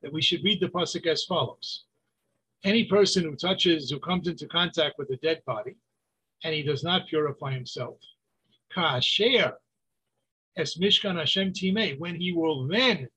that 0.02 0.12
we 0.12 0.21
should 0.21 0.42
read 0.42 0.61
the 0.61 0.68
pasuk 0.68 1.06
as 1.06 1.25
follows: 1.25 1.85
Any 2.64 2.85
person 2.85 3.23
who 3.23 3.37
touches, 3.37 3.90
who 3.90 4.00
comes 4.00 4.26
into 4.26 4.47
contact 4.49 4.99
with 4.99 5.11
a 5.11 5.16
dead 5.16 5.42
body, 5.47 5.76
and 6.42 6.52
he 6.52 6.62
does 6.62 6.82
not 6.82 7.09
purify 7.09 7.52
himself, 7.52 7.99
kasher 8.75 9.54
es 10.56 10.76
mishkan 10.76 11.16
Hashem 11.18 11.52
timei, 11.52 11.99
when 11.99 12.16
he 12.16 12.32
will 12.32 12.66
then 12.66 13.09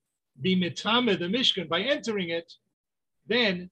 be 0.42 0.56
mitame 0.56 1.18
the 1.18 1.26
mishkan 1.26 1.68
by 1.68 1.82
entering 1.82 2.30
it, 2.30 2.54
then 3.28 3.70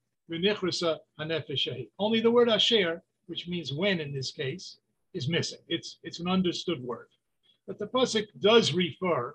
Only 1.98 2.20
the 2.20 2.30
word 2.30 2.48
asher, 2.48 3.02
which 3.26 3.46
means 3.46 3.72
when 3.72 4.00
in 4.00 4.12
this 4.12 4.32
case, 4.32 4.78
is 5.14 5.28
missing. 5.28 5.60
It's 5.68 5.98
it's 6.02 6.20
an 6.20 6.28
understood 6.28 6.82
word, 6.82 7.08
but 7.66 7.78
the 7.78 7.86
pasuk 7.86 8.26
does 8.40 8.72
refer 8.72 9.34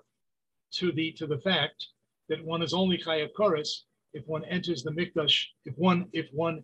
to 0.72 0.92
the 0.92 1.12
to 1.12 1.26
the 1.26 1.38
fact 1.38 1.88
that 2.28 2.44
one 2.44 2.62
is 2.62 2.74
only 2.74 2.98
chayav 2.98 3.30
koris 3.38 3.82
if 4.12 4.26
one 4.26 4.44
enters 4.44 4.82
the 4.82 4.90
mikdash, 4.90 5.44
if 5.64 5.76
one 5.76 6.06
if 6.12 6.28
one 6.32 6.62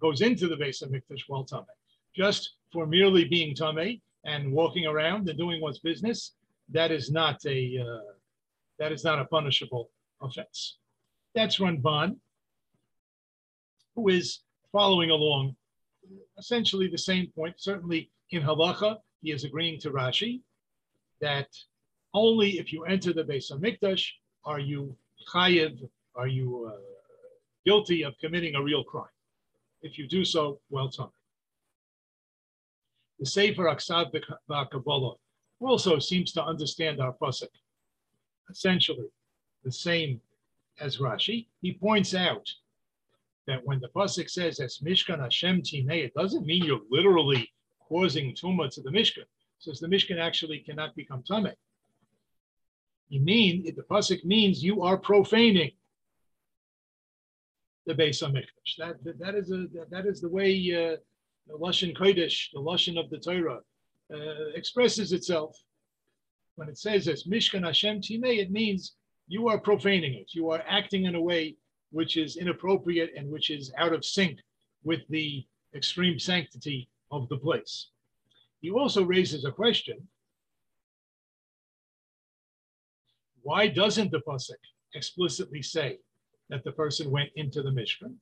goes 0.00 0.20
into 0.20 0.48
the 0.48 0.56
base 0.56 0.82
of 0.82 0.90
mikdash 0.90 1.22
while 1.28 1.44
tame. 1.44 1.64
Just 2.14 2.54
for 2.72 2.86
merely 2.86 3.24
being 3.24 3.54
tame 3.54 4.00
and 4.24 4.52
walking 4.52 4.86
around 4.86 5.28
and 5.28 5.38
doing 5.38 5.60
one's 5.60 5.78
business, 5.78 6.32
that 6.70 6.90
is 6.90 7.10
not 7.10 7.44
a 7.46 7.78
uh, 7.78 8.12
that 8.78 8.92
is 8.92 9.04
not 9.04 9.20
a 9.20 9.24
punishable 9.26 9.90
offense. 10.20 10.78
That's 11.34 11.58
Ramban, 11.58 12.16
who 13.94 14.08
is 14.08 14.40
following 14.72 15.10
along 15.10 15.56
essentially 16.38 16.88
the 16.88 16.98
same 16.98 17.28
point. 17.28 17.54
Certainly 17.58 18.10
in 18.30 18.42
halacha, 18.42 18.98
he 19.22 19.32
is 19.32 19.44
agreeing 19.44 19.80
to 19.80 19.90
Rashi 19.90 20.42
that 21.20 21.48
only 22.12 22.58
if 22.58 22.72
you 22.72 22.84
enter 22.84 23.12
the 23.12 23.24
Beis 23.24 23.50
Hamikdash 23.50 24.06
are 24.44 24.60
you 24.60 24.96
chayiv, 25.32 25.88
are 26.14 26.28
you 26.28 26.70
uh, 26.72 26.78
guilty 27.64 28.02
of 28.02 28.14
committing 28.20 28.54
a 28.54 28.62
real 28.62 28.84
crime. 28.84 29.06
If 29.82 29.98
you 29.98 30.06
do 30.06 30.24
so, 30.24 30.60
well 30.70 30.88
done. 30.88 31.08
The 33.18 33.26
Sefer 33.26 33.64
Aksav 33.64 34.12
Kabbalah 34.70 35.14
also 35.60 35.98
seems 35.98 36.32
to 36.32 36.44
understand 36.44 37.00
our 37.00 37.14
pasuk 37.14 37.48
essentially 38.50 39.08
the 39.64 39.72
same 39.72 40.20
as 40.80 40.98
Rashi. 40.98 41.46
He 41.62 41.72
points 41.72 42.14
out 42.14 42.46
that 43.46 43.60
when 43.64 43.80
the 43.80 43.88
pasuk 43.88 44.28
says 44.28 44.60
"As 44.60 44.78
Mishkan 44.78 45.20
Hashem 45.20 45.62
Timei," 45.62 46.04
it 46.04 46.14
doesn't 46.14 46.46
mean 46.46 46.64
you're 46.64 46.80
literally 46.90 47.48
causing 47.88 48.34
tumah 48.34 48.72
to 48.74 48.82
the 48.82 48.90
Mishkan. 48.90 49.24
Says 49.58 49.80
the 49.80 49.86
Mishkan 49.86 50.18
actually 50.18 50.58
cannot 50.58 50.94
become 50.94 51.22
tamei. 51.22 51.54
You 53.08 53.20
mean 53.20 53.64
the 53.64 53.82
pasuk 53.82 54.24
means 54.24 54.62
you 54.62 54.82
are 54.82 54.98
profaning 54.98 55.72
the 57.86 57.94
Beis 57.94 58.22
Hamikdash. 58.22 58.76
That, 58.78 59.04
that 59.04 59.18
that 59.18 59.34
is 59.34 59.50
a 59.50 59.66
that 59.90 60.06
is 60.06 60.20
the 60.20 60.28
way 60.28 60.50
uh, 60.72 60.96
the 61.46 61.58
lashon 61.58 61.96
kodesh, 61.96 62.50
the 62.52 62.60
lashon 62.60 62.98
of 62.98 63.10
the 63.10 63.18
Torah, 63.18 63.60
uh, 64.12 64.50
expresses 64.54 65.12
itself. 65.12 65.56
When 66.56 66.68
it 66.68 66.78
says 66.78 67.08
as 67.08 67.24
Mishkan 67.24 67.64
Hashem 67.64 68.00
Timei, 68.00 68.38
it 68.38 68.50
means 68.50 68.94
you 69.28 69.48
are 69.48 69.58
profaning 69.58 70.14
it. 70.14 70.30
You 70.32 70.50
are 70.50 70.62
acting 70.68 71.04
in 71.04 71.14
a 71.14 71.20
way 71.20 71.56
which 71.90 72.16
is 72.16 72.36
inappropriate 72.36 73.12
and 73.16 73.30
which 73.30 73.50
is 73.50 73.72
out 73.78 73.92
of 73.92 74.04
sync 74.04 74.38
with 74.82 75.00
the 75.08 75.44
extreme 75.74 76.18
sanctity 76.18 76.88
of 77.14 77.28
the 77.28 77.36
place. 77.36 77.88
He 78.60 78.70
also 78.70 79.04
raises 79.04 79.44
a 79.44 79.52
question. 79.52 79.98
Why 83.42 83.68
doesn't 83.68 84.10
the 84.10 84.22
Pasuk 84.26 84.62
explicitly 84.94 85.62
say 85.62 85.98
that 86.48 86.64
the 86.64 86.72
person 86.72 87.10
went 87.10 87.30
into 87.36 87.62
the 87.62 87.70
Mishkan? 87.70 88.14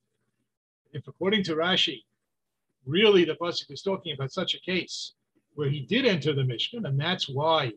If 0.93 1.07
according 1.07 1.45
to 1.45 1.55
Rashi, 1.55 2.03
really 2.87 3.25
the 3.25 3.37
Pasuk 3.37 3.71
is 3.71 3.83
talking 3.83 4.15
about 4.15 4.33
such 4.33 4.55
a 4.55 4.61
case 4.61 5.15
where 5.55 5.71
he 5.71 5.81
did 5.81 6.05
enter 6.07 6.33
the 6.35 6.43
Mishkan, 6.43 6.87
and 6.87 6.99
that's 7.01 7.29
why 7.29 7.73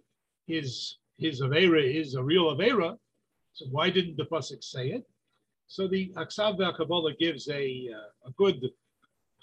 his 0.48 0.98
his 1.17 1.41
Avera 1.41 1.84
is 2.01 2.15
a 2.15 2.24
real 2.24 2.53
Avera, 2.53 2.98
so 3.53 3.65
why 3.72 3.89
didn't 3.89 4.17
the 4.17 4.25
Pasuk 4.25 4.62
say 4.63 4.89
it? 4.89 5.03
So 5.67 5.88
the 5.88 6.12
Aksav 6.17 6.57
Kabbalah 6.77 7.15
gives 7.15 7.48
a, 7.50 7.89
uh, 7.98 8.29
a 8.29 8.31
good 8.38 8.60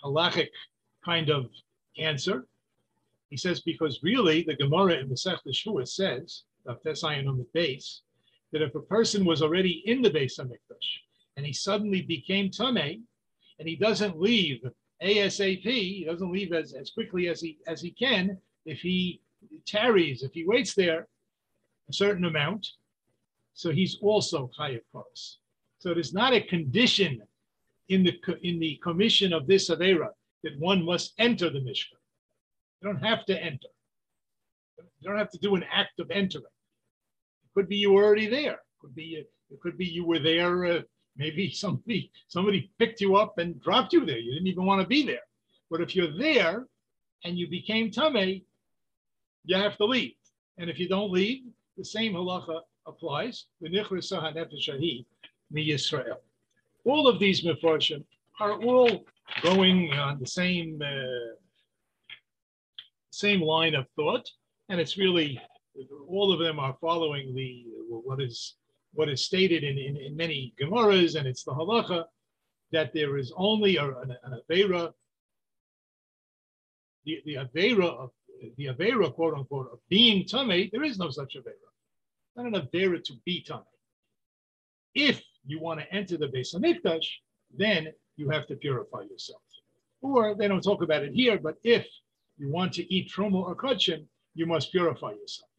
halachic 0.05 0.51
kind 1.05 1.31
of 1.31 1.51
answer. 1.99 2.47
He 3.31 3.37
says, 3.37 3.61
because 3.61 4.03
really 4.03 4.43
the 4.43 4.57
Gemara 4.57 4.95
in 4.95 5.09
Masech 5.09 5.41
Shua 5.53 5.87
says, 5.87 6.43
the 6.65 6.77
Fessayan 6.85 7.29
on 7.29 7.39
the 7.39 7.47
base, 7.55 8.03
that 8.53 8.63
if 8.63 8.75
a 8.75 8.81
person 8.81 9.25
was 9.25 9.43
already 9.43 9.83
in 9.87 10.03
the 10.03 10.11
base 10.11 10.39
of 10.39 10.49
Mikdash 10.49 11.01
and 11.37 11.47
he 11.47 11.53
suddenly 11.53 12.03
became 12.03 12.51
Tameh 12.51 13.01
and 13.59 13.69
he 13.69 13.77
doesn't 13.77 14.21
leave 14.21 14.63
ASAP, 15.03 15.63
he 15.65 16.05
doesn't 16.07 16.31
leave 16.31 16.53
as, 16.53 16.75
as 16.75 16.91
quickly 16.91 17.29
as 17.29 17.41
he 17.41 17.59
as 17.67 17.81
he 17.81 17.91
can, 17.91 18.39
if 18.67 18.81
he 18.81 19.21
tarries, 19.67 20.23
if 20.23 20.33
he 20.33 20.45
waits 20.45 20.75
there 20.75 21.09
a 21.89 21.93
certain 21.93 22.27
amount, 22.27 22.67
so 23.55 23.71
he's 23.71 23.99
also 24.01 24.51
Chayav 24.59 24.83
Koros. 24.95 25.39
So 25.79 25.91
it 25.91 25.99
is 25.99 26.15
not 26.15 26.33
a 26.33 26.41
condition 26.41 27.23
in 27.89 28.05
the 28.05 28.15
in 28.43 28.61
the 28.61 28.79
commission 28.83 29.33
of 29.33 29.47
this 29.47 29.71
Avera 29.71 30.11
that 30.43 30.59
one 30.59 30.85
must 30.85 31.13
enter 31.19 31.51
the 31.51 31.61
Mishkan. 31.61 32.01
You 32.81 32.93
don't 32.93 33.05
have 33.05 33.25
to 33.27 33.43
enter. 33.43 33.69
You 35.01 35.09
don't 35.09 35.19
have 35.19 35.31
to 35.31 35.39
do 35.39 35.55
an 35.55 35.65
act 35.73 36.01
of 36.01 36.11
entering. 36.11 36.45
It 36.45 37.55
could 37.55 37.69
be 37.69 37.77
you 37.77 37.93
were 37.93 38.05
already 38.05 38.29
there. 38.29 38.55
It 38.55 38.79
could 38.81 38.95
be 38.95 39.25
it 39.51 39.61
could 39.61 39.77
be 39.77 39.87
you 39.87 40.05
were 40.05 40.19
there. 40.19 40.65
Uh, 40.65 40.81
maybe 41.17 41.51
somebody 41.65 42.11
somebody 42.29 42.71
picked 42.79 43.01
you 43.01 43.17
up 43.17 43.39
and 43.39 43.61
dropped 43.61 43.93
you 43.93 44.05
there. 44.05 44.19
You 44.19 44.33
didn't 44.33 44.49
even 44.49 44.65
want 44.65 44.81
to 44.81 44.87
be 44.87 45.05
there. 45.05 45.27
But 45.71 45.81
if 45.81 45.97
you're 45.97 46.17
there 46.17 46.67
and 47.25 47.39
you 47.39 47.49
became 47.49 47.91
tamei, 47.91 48.45
you 49.45 49.57
have 49.57 49.77
to 49.79 49.85
leave. 49.85 50.15
And 50.59 50.69
if 50.69 50.79
you 50.79 50.89
don't 50.89 51.11
leave, 51.11 51.45
the 51.77 51.85
same 51.85 52.15
halacha 52.15 52.61
applies. 52.87 53.47
All 56.85 57.09
of 57.09 57.19
these 57.19 57.43
mefarshim 57.43 58.05
are 58.41 58.53
all 58.53 59.05
going 59.43 59.93
on 59.93 60.19
the 60.19 60.27
same 60.27 60.81
uh, 60.83 61.35
same 63.11 63.41
line 63.41 63.75
of 63.75 63.87
thought, 63.97 64.29
and 64.69 64.81
it's 64.81 64.97
really 64.97 65.41
all 66.09 66.33
of 66.33 66.39
them 66.39 66.59
are 66.59 66.77
following 66.81 67.35
the 67.35 67.65
what 67.89 68.21
is 68.21 68.57
what 68.95 69.09
is 69.09 69.25
stated 69.25 69.65
in, 69.65 69.79
in, 69.79 69.97
in 69.97 70.17
many 70.17 70.53
Gemaras, 70.61 71.17
and 71.17 71.27
it's 71.27 71.45
the 71.45 71.53
halacha 71.53 72.05
that 72.73 72.93
there 72.93 73.17
is 73.19 73.33
only 73.37 73.77
a, 73.77 73.85
an, 73.85 74.17
an 74.25 74.41
avera, 74.51 74.93
the, 77.05 77.23
the 77.27 77.35
avera 77.35 77.85
of 77.85 78.11
the 78.57 78.67
avera, 78.67 79.13
quote 79.15 79.35
unquote, 79.35 79.71
of 79.73 79.79
being 79.89 80.25
tamei, 80.25 80.71
there 80.73 80.83
is 80.83 80.99
no 80.99 81.11
such 81.11 81.37
avera. 81.37 81.69
Not 82.37 82.47
an 82.47 82.55
avera 82.55 83.03
to 83.05 83.13
be 83.25 83.45
tamei. 83.49 83.65
If 84.95 85.23
you 85.47 85.61
want 85.61 85.81
to 85.81 85.93
enter 85.93 86.17
the 86.17 86.29
Beis 86.29 86.55
Hamikdash, 86.55 87.07
then 87.57 87.93
you 88.17 88.29
have 88.31 88.47
to 88.47 88.57
purify 88.57 89.03
yourself. 89.03 89.43
Or 90.01 90.35
they 90.35 90.49
don't 90.49 90.63
talk 90.63 90.83
about 90.83 91.03
it 91.03 91.13
here, 91.13 91.39
but 91.39 91.57
if 91.63 91.87
you 92.39 92.51
want 92.51 92.73
to 92.75 92.95
eat 92.95 93.11
truma 93.11 93.45
or 93.47 93.55
kachim, 93.55 94.05
you 94.35 94.47
must 94.47 94.73
purify 94.73 95.13
yourself. 95.13 95.51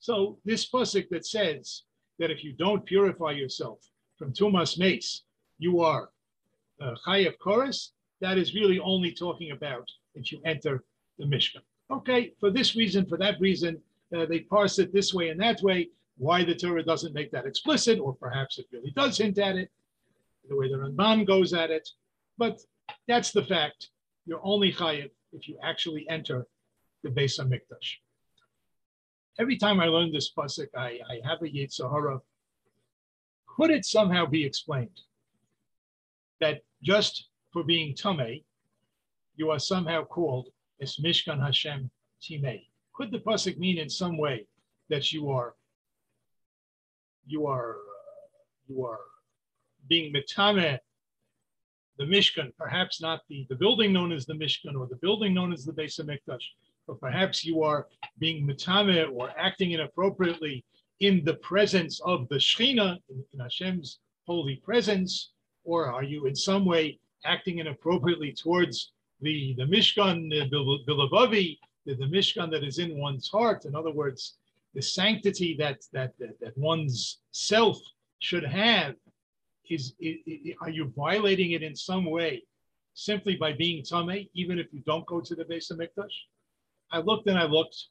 So 0.00 0.38
this 0.44 0.68
pasuk 0.68 1.08
that 1.10 1.26
says 1.26 1.82
that 2.18 2.30
if 2.30 2.42
you 2.42 2.52
don't 2.52 2.84
purify 2.84 3.32
yourself 3.32 3.78
from 4.18 4.32
tumas 4.32 4.78
mace, 4.78 5.22
you 5.58 5.80
are 5.80 6.10
uh, 6.80 6.94
chayav 7.06 7.36
koris. 7.38 7.90
That 8.20 8.38
is 8.38 8.54
really 8.54 8.78
only 8.80 9.12
talking 9.12 9.52
about 9.52 9.88
if 10.14 10.30
you 10.32 10.40
enter 10.44 10.84
the 11.18 11.24
Mishkan. 11.24 11.62
Okay, 11.90 12.32
for 12.38 12.50
this 12.50 12.76
reason, 12.76 13.06
for 13.06 13.16
that 13.18 13.40
reason, 13.40 13.80
uh, 14.16 14.26
they 14.26 14.40
parse 14.40 14.78
it 14.78 14.92
this 14.92 15.14
way 15.14 15.28
and 15.30 15.40
that 15.40 15.62
way. 15.62 15.88
Why 16.18 16.44
the 16.44 16.54
Torah 16.54 16.82
doesn't 16.82 17.14
make 17.14 17.30
that 17.32 17.46
explicit, 17.46 17.98
or 17.98 18.14
perhaps 18.14 18.58
it 18.58 18.66
really 18.72 18.90
does 18.90 19.16
hint 19.16 19.38
at 19.38 19.56
it, 19.56 19.70
the 20.48 20.56
way 20.56 20.68
the 20.68 20.76
Ramban 20.76 21.26
goes 21.26 21.52
at 21.52 21.70
it. 21.70 21.88
But 22.38 22.60
that's 23.06 23.32
the 23.32 23.44
fact. 23.44 23.90
You're 24.26 24.40
only 24.42 24.72
chayiv 24.72 25.10
if 25.32 25.48
you 25.48 25.58
actually 25.62 26.08
enter 26.08 26.46
the 27.02 27.10
Beis 27.10 27.40
Hamikdash. 27.40 27.96
Every 29.38 29.56
time 29.56 29.80
I 29.80 29.86
learn 29.86 30.12
this 30.12 30.32
pasuk, 30.36 30.68
I, 30.76 30.98
I 31.08 31.20
have 31.24 31.40
a 31.42 31.46
Yitzhahara. 31.46 32.20
Could 33.46 33.70
it 33.70 33.84
somehow 33.84 34.26
be 34.26 34.44
explained 34.44 35.00
that 36.40 36.62
just 36.82 37.28
for 37.52 37.64
being 37.64 37.94
Tameh, 37.94 38.44
you 39.36 39.50
are 39.50 39.58
somehow 39.58 40.04
called 40.04 40.48
as 40.80 40.96
Mishkan 40.96 41.42
Hashem 41.42 41.90
Timei? 42.22 42.66
Could 42.94 43.10
the 43.10 43.18
pasuk 43.18 43.58
mean 43.58 43.78
in 43.78 43.88
some 43.88 44.18
way 44.18 44.46
that 44.88 45.12
you 45.12 45.30
are 45.30 45.54
you 47.26 47.46
are 47.46 47.76
you 48.68 48.84
are 48.84 48.98
being 49.90 50.14
mitame 50.14 50.78
the 51.98 52.06
Mishkan, 52.06 52.50
perhaps 52.56 53.02
not 53.02 53.20
the, 53.28 53.46
the 53.50 53.54
building 53.54 53.92
known 53.92 54.10
as 54.10 54.24
the 54.24 54.32
Mishkan 54.32 54.74
or 54.74 54.86
the 54.86 54.96
building 54.96 55.34
known 55.34 55.52
as 55.52 55.66
the 55.66 55.72
Beis 55.72 56.00
Hamikdash, 56.00 56.46
but 56.86 56.98
perhaps 56.98 57.44
you 57.44 57.62
are 57.62 57.88
being 58.18 58.46
mitame 58.46 59.12
or 59.12 59.30
acting 59.36 59.72
inappropriately 59.72 60.64
in 61.00 61.22
the 61.26 61.34
presence 61.34 62.00
of 62.00 62.26
the 62.28 62.36
Shechina, 62.36 62.96
in, 63.10 63.22
in 63.34 63.40
Hashem's 63.40 63.98
holy 64.26 64.56
presence, 64.56 65.32
or 65.64 65.92
are 65.92 66.02
you 66.02 66.26
in 66.26 66.34
some 66.34 66.64
way 66.64 66.98
acting 67.26 67.58
inappropriately 67.58 68.32
towards 68.32 68.92
the, 69.20 69.54
the 69.58 69.64
Mishkan, 69.64 70.30
the 70.30 70.48
Bilavavi, 70.88 71.58
the, 71.84 71.94
the 71.96 72.06
Mishkan 72.06 72.50
that 72.50 72.64
is 72.64 72.78
in 72.78 72.98
one's 72.98 73.28
heart? 73.28 73.66
In 73.66 73.74
other 73.74 73.92
words, 73.92 74.38
the 74.74 74.80
sanctity 74.80 75.54
that, 75.58 75.80
that, 75.92 76.12
that, 76.18 76.40
that 76.40 76.56
one's 76.56 77.18
self 77.32 77.78
should 78.20 78.44
have 78.44 78.94
is, 79.70 79.94
are 80.60 80.70
you 80.70 80.92
violating 80.96 81.52
it 81.52 81.62
in 81.62 81.74
some 81.74 82.04
way 82.04 82.42
simply 82.94 83.36
by 83.36 83.52
being 83.52 83.82
tame, 83.82 84.28
even 84.34 84.58
if 84.58 84.66
you 84.72 84.80
don't 84.84 85.06
go 85.06 85.20
to 85.20 85.34
the 85.34 85.44
base 85.44 85.70
of 85.70 85.78
Hamikdash? 85.78 86.16
I 86.90 86.98
looked 86.98 87.28
and 87.28 87.38
I 87.38 87.44
looked. 87.44 87.86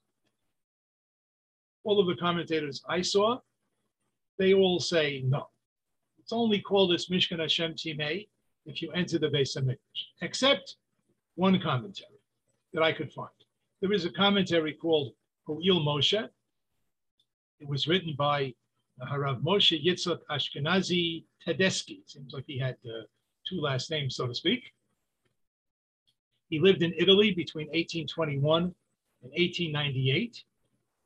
All 1.86 2.00
of 2.00 2.08
the 2.08 2.16
commentators 2.16 2.84
I 2.88 3.02
saw, 3.02 3.40
they 4.38 4.54
all 4.54 4.80
say 4.80 5.24
no. 5.26 5.48
It's 6.20 6.34
only 6.34 6.60
called 6.60 6.94
as 6.94 7.08
Mishkan 7.08 7.40
Hashem 7.40 7.74
Timei 7.74 8.28
if 8.66 8.82
you 8.82 8.92
enter 8.92 9.18
the 9.18 9.30
base 9.30 9.56
of 9.56 9.64
Hamikdash, 9.64 10.02
except 10.22 10.76
one 11.36 11.60
commentary 11.62 12.20
that 12.74 12.84
I 12.84 12.92
could 12.92 13.12
find. 13.14 13.30
There 13.82 13.94
is 13.94 14.06
a 14.06 14.12
commentary 14.12 14.74
called 14.74 15.14
Ho'il 15.48 15.80
Moshe. 15.80 16.28
It 17.62 17.68
was 17.68 17.88
written 17.88 18.14
by 18.18 18.54
Harav 19.08 19.42
Moshe 19.42 19.84
Yitzhak 19.84 20.20
Ashkenazi 20.30 21.24
Tedeschi. 21.46 22.02
Seems 22.06 22.34
like 22.34 22.46
he 22.48 22.58
had 22.58 22.76
uh, 22.86 23.04
two 23.48 23.62
last 23.62 23.90
names, 23.92 24.16
so 24.16 24.28
to 24.28 24.36
speak. 24.36 24.72
He 26.50 26.60
lived 26.60 26.82
in 26.82 26.94
Italy 26.98 27.32
between 27.34 27.68
1821 27.68 28.64
and 28.64 29.32
1898. 29.32 30.44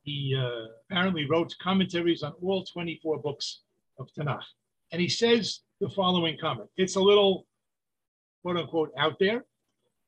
He 0.03 0.38
uh, 0.38 0.67
apparently 0.89 1.25
wrote 1.25 1.56
commentaries 1.62 2.23
on 2.23 2.34
all 2.41 2.63
24 2.63 3.19
books 3.19 3.62
of 3.99 4.10
Tanakh. 4.17 4.43
And 4.91 5.01
he 5.01 5.10
says 5.10 5.62
the 5.79 5.89
following 5.89 6.38
comment. 6.39 6.69
It's 6.77 6.95
a 6.95 7.01
little, 7.01 7.45
quote 8.41 8.58
unquote, 8.58 8.91
out 8.97 9.17
there, 9.19 9.45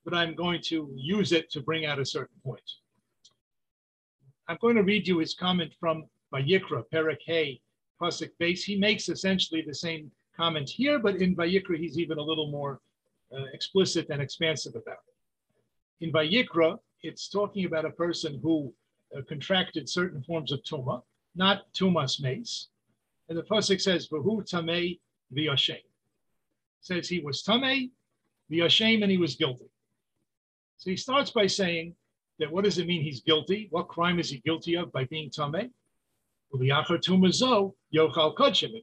but 0.03 0.13
I'm 0.13 0.35
going 0.35 0.61
to 0.65 0.91
use 0.95 1.31
it 1.31 1.49
to 1.51 1.61
bring 1.61 1.85
out 1.85 1.99
a 1.99 2.05
certain 2.05 2.37
point. 2.43 2.61
I'm 4.47 4.57
going 4.61 4.75
to 4.75 4.83
read 4.83 5.07
you 5.07 5.19
his 5.19 5.33
comment 5.33 5.73
from 5.79 6.05
Vayikra, 6.33 6.83
Perek 6.93 7.17
Hay, 7.25 7.61
Pasuk 8.01 8.31
Beis. 8.39 8.63
He 8.63 8.77
makes 8.77 9.09
essentially 9.09 9.63
the 9.65 9.73
same 9.73 10.11
comment 10.35 10.69
here, 10.69 10.99
but 10.99 11.17
in 11.17 11.35
Vayikra, 11.35 11.77
he's 11.77 11.97
even 11.97 12.17
a 12.17 12.21
little 12.21 12.51
more 12.51 12.79
uh, 13.35 13.45
explicit 13.53 14.07
and 14.09 14.21
expansive 14.21 14.75
about 14.75 14.99
it. 15.07 16.05
In 16.05 16.11
Vayikra, 16.11 16.77
it's 17.03 17.29
talking 17.29 17.65
about 17.65 17.85
a 17.85 17.91
person 17.91 18.39
who 18.41 18.73
uh, 19.15 19.21
contracted 19.27 19.87
certain 19.87 20.21
forms 20.23 20.51
of 20.51 20.61
tuma, 20.63 21.01
not 21.35 21.71
tumas 21.73 22.21
mace. 22.21 22.67
And 23.29 23.37
the 23.37 23.43
pasuk 23.43 23.81
says, 23.81 24.07
"Vahu 24.07 24.47
tamei 24.49 24.99
v'yashem." 25.33 25.81
Says 26.81 27.07
he 27.07 27.19
was 27.19 27.43
tamei, 27.43 27.91
v'yashem, 28.51 29.01
and 29.01 29.11
he 29.11 29.17
was 29.17 29.35
guilty. 29.35 29.69
So 30.77 30.89
he 30.89 30.97
starts 30.97 31.31
by 31.31 31.47
saying 31.47 31.95
that 32.39 32.51
what 32.51 32.65
does 32.65 32.77
it 32.77 32.87
mean 32.87 33.01
he's 33.01 33.21
guilty? 33.21 33.67
What 33.71 33.87
crime 33.87 34.19
is 34.19 34.29
he 34.29 34.39
guilty 34.39 34.75
of 34.75 34.91
by 34.91 35.05
being 35.05 35.29
tamei? 35.29 35.71
It 36.61 37.09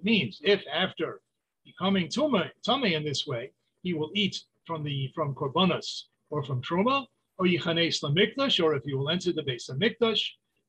means 0.05 0.41
if 0.43 0.65
after 0.73 1.21
becoming 1.65 2.09
tuma, 2.09 2.51
tame 2.65 2.85
in 2.85 3.05
this 3.05 3.27
way, 3.27 3.53
he 3.83 3.95
will 3.95 4.11
eat 4.15 4.43
from 4.67 4.85
the 4.85 5.11
from 5.15 5.35
korbanos 5.35 6.03
or 6.31 6.43
from 6.43 6.63
truma, 6.63 7.07
or 7.39 7.47
yichanes 7.47 8.03
lamikdash, 8.03 8.63
or 8.63 8.75
if 8.75 8.85
you 8.87 8.99
will 8.99 9.11
enter 9.11 9.33
the 9.33 9.43
Beis 9.43 9.71
mikdash, 9.71 10.23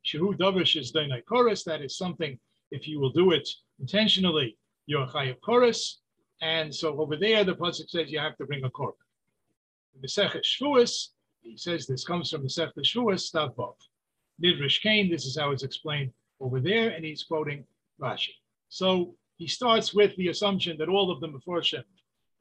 shehu 0.06 0.38
davish 0.38 0.80
is 0.80 0.92
dainai 0.92 1.24
koris. 1.24 1.64
That 1.64 1.82
is 1.82 1.98
something. 1.98 2.40
If 2.72 2.88
you 2.88 3.00
will 3.00 3.12
do 3.12 3.32
it 3.32 3.48
intentionally, 3.80 4.58
you're 4.88 5.08
chayav 5.08 5.38
koris. 5.48 5.98
And 6.42 6.74
so 6.74 7.00
over 7.00 7.16
there, 7.16 7.44
the 7.44 7.56
pasuk 7.56 7.90
says 7.90 8.12
you 8.12 8.20
have 8.20 8.38
to 8.38 8.46
bring 8.46 8.64
a 8.64 8.70
korban. 8.70 8.94
He 11.42 11.58
says 11.58 11.88
this 11.88 12.04
comes 12.04 12.32
from 12.32 12.42
the 12.42 12.50
Sechet 12.50 12.84
Shvuas, 12.84 13.32
Stavbov. 13.32 13.76
Nidrish 14.42 14.82
Kane, 14.82 15.10
this 15.10 15.26
is 15.26 15.38
how 15.38 15.52
it's 15.52 15.64
explained 15.64 16.12
over 16.44 16.60
there, 16.60 16.90
and 16.90 17.06
he's 17.06 17.24
quoting 17.24 17.64
Rashi. 18.02 18.36
So 18.70 19.16
he 19.38 19.48
starts 19.48 19.94
with 19.94 20.16
the 20.18 20.28
assumption 20.28 20.78
that 20.78 20.90
all 20.90 21.10
of 21.10 21.22
the 21.22 21.28
Meforshim 21.28 21.84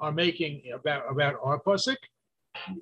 are 0.00 0.12
making 0.12 0.62
about, 0.74 1.10
about 1.10 1.36
our 1.42 1.60
pasuk. 1.60 1.96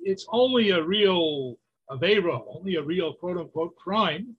It's 0.03 0.25
only 0.31 0.71
a 0.71 0.83
real 0.83 1.57
avera, 1.89 2.41
only 2.55 2.75
a 2.75 2.81
real 2.81 3.13
quote 3.13 3.37
unquote 3.37 3.75
crime 3.75 4.35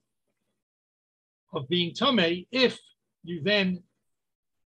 of 1.53 1.67
being 1.69 1.93
tame 1.93 2.45
if 2.51 2.79
you 3.23 3.41
then 3.41 3.81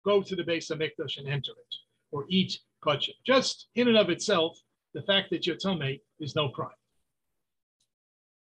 go 0.04 0.22
to 0.22 0.34
the 0.34 0.44
base 0.44 0.70
of 0.70 0.78
Mikdash 0.78 1.18
and 1.18 1.28
enter 1.28 1.52
it 1.52 1.74
or 2.10 2.24
eat 2.28 2.58
kachim. 2.82 3.14
Just 3.26 3.68
in 3.74 3.88
and 3.88 3.98
of 3.98 4.08
itself, 4.08 4.58
the 4.94 5.02
fact 5.02 5.28
that 5.30 5.46
you're 5.46 5.56
tame 5.56 5.98
is 6.18 6.34
no 6.34 6.48
crime. 6.48 6.70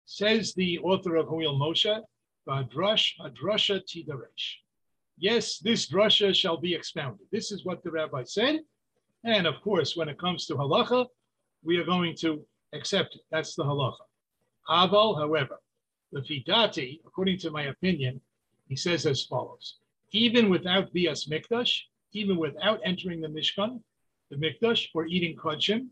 Says 0.06 0.54
the 0.54 0.80
author 0.80 1.16
of 1.16 1.28
Ho'il 1.28 1.58
Moshe, 1.58 2.02
Vadrash 2.48 3.14
Adrasha 3.22 3.82
Tidaresh. 3.82 4.56
Yes, 5.18 5.60
this 5.60 5.90
drasha 5.90 6.36
shall 6.36 6.58
be 6.58 6.74
expounded. 6.74 7.26
This 7.32 7.52
is 7.52 7.64
what 7.64 7.84
the 7.84 7.92
rabbi 7.92 8.24
said. 8.24 8.60
And 9.24 9.48
of 9.48 9.62
course, 9.62 9.96
when 9.96 10.10
it 10.10 10.20
comes 10.20 10.46
to 10.48 10.56
halacha, 10.56 11.08
we 11.64 11.78
are 11.78 11.86
going 11.86 12.16
to 12.18 12.46
accept 12.74 13.16
it. 13.16 13.22
That's 13.32 13.56
the 13.56 13.64
halacha. 13.64 14.06
Aval, 14.70 15.18
however, 15.18 15.60
the 16.12 16.22
fidati, 16.22 17.00
according 17.06 17.38
to 17.40 17.52
my 17.52 17.64
opinion, 17.64 18.20
he 18.68 18.76
says 18.76 19.06
as 19.06 19.24
follows: 19.24 19.78
even 20.12 20.50
without 20.50 20.94
bias 20.94 21.28
mikdash, 21.28 21.82
even 22.12 22.38
without 22.38 22.80
entering 22.84 23.22
the 23.22 23.28
mishkan, 23.28 23.82
the 24.30 24.36
mikdash, 24.36 24.88
or 24.94 25.06
eating 25.06 25.36
kodshim, 25.36 25.88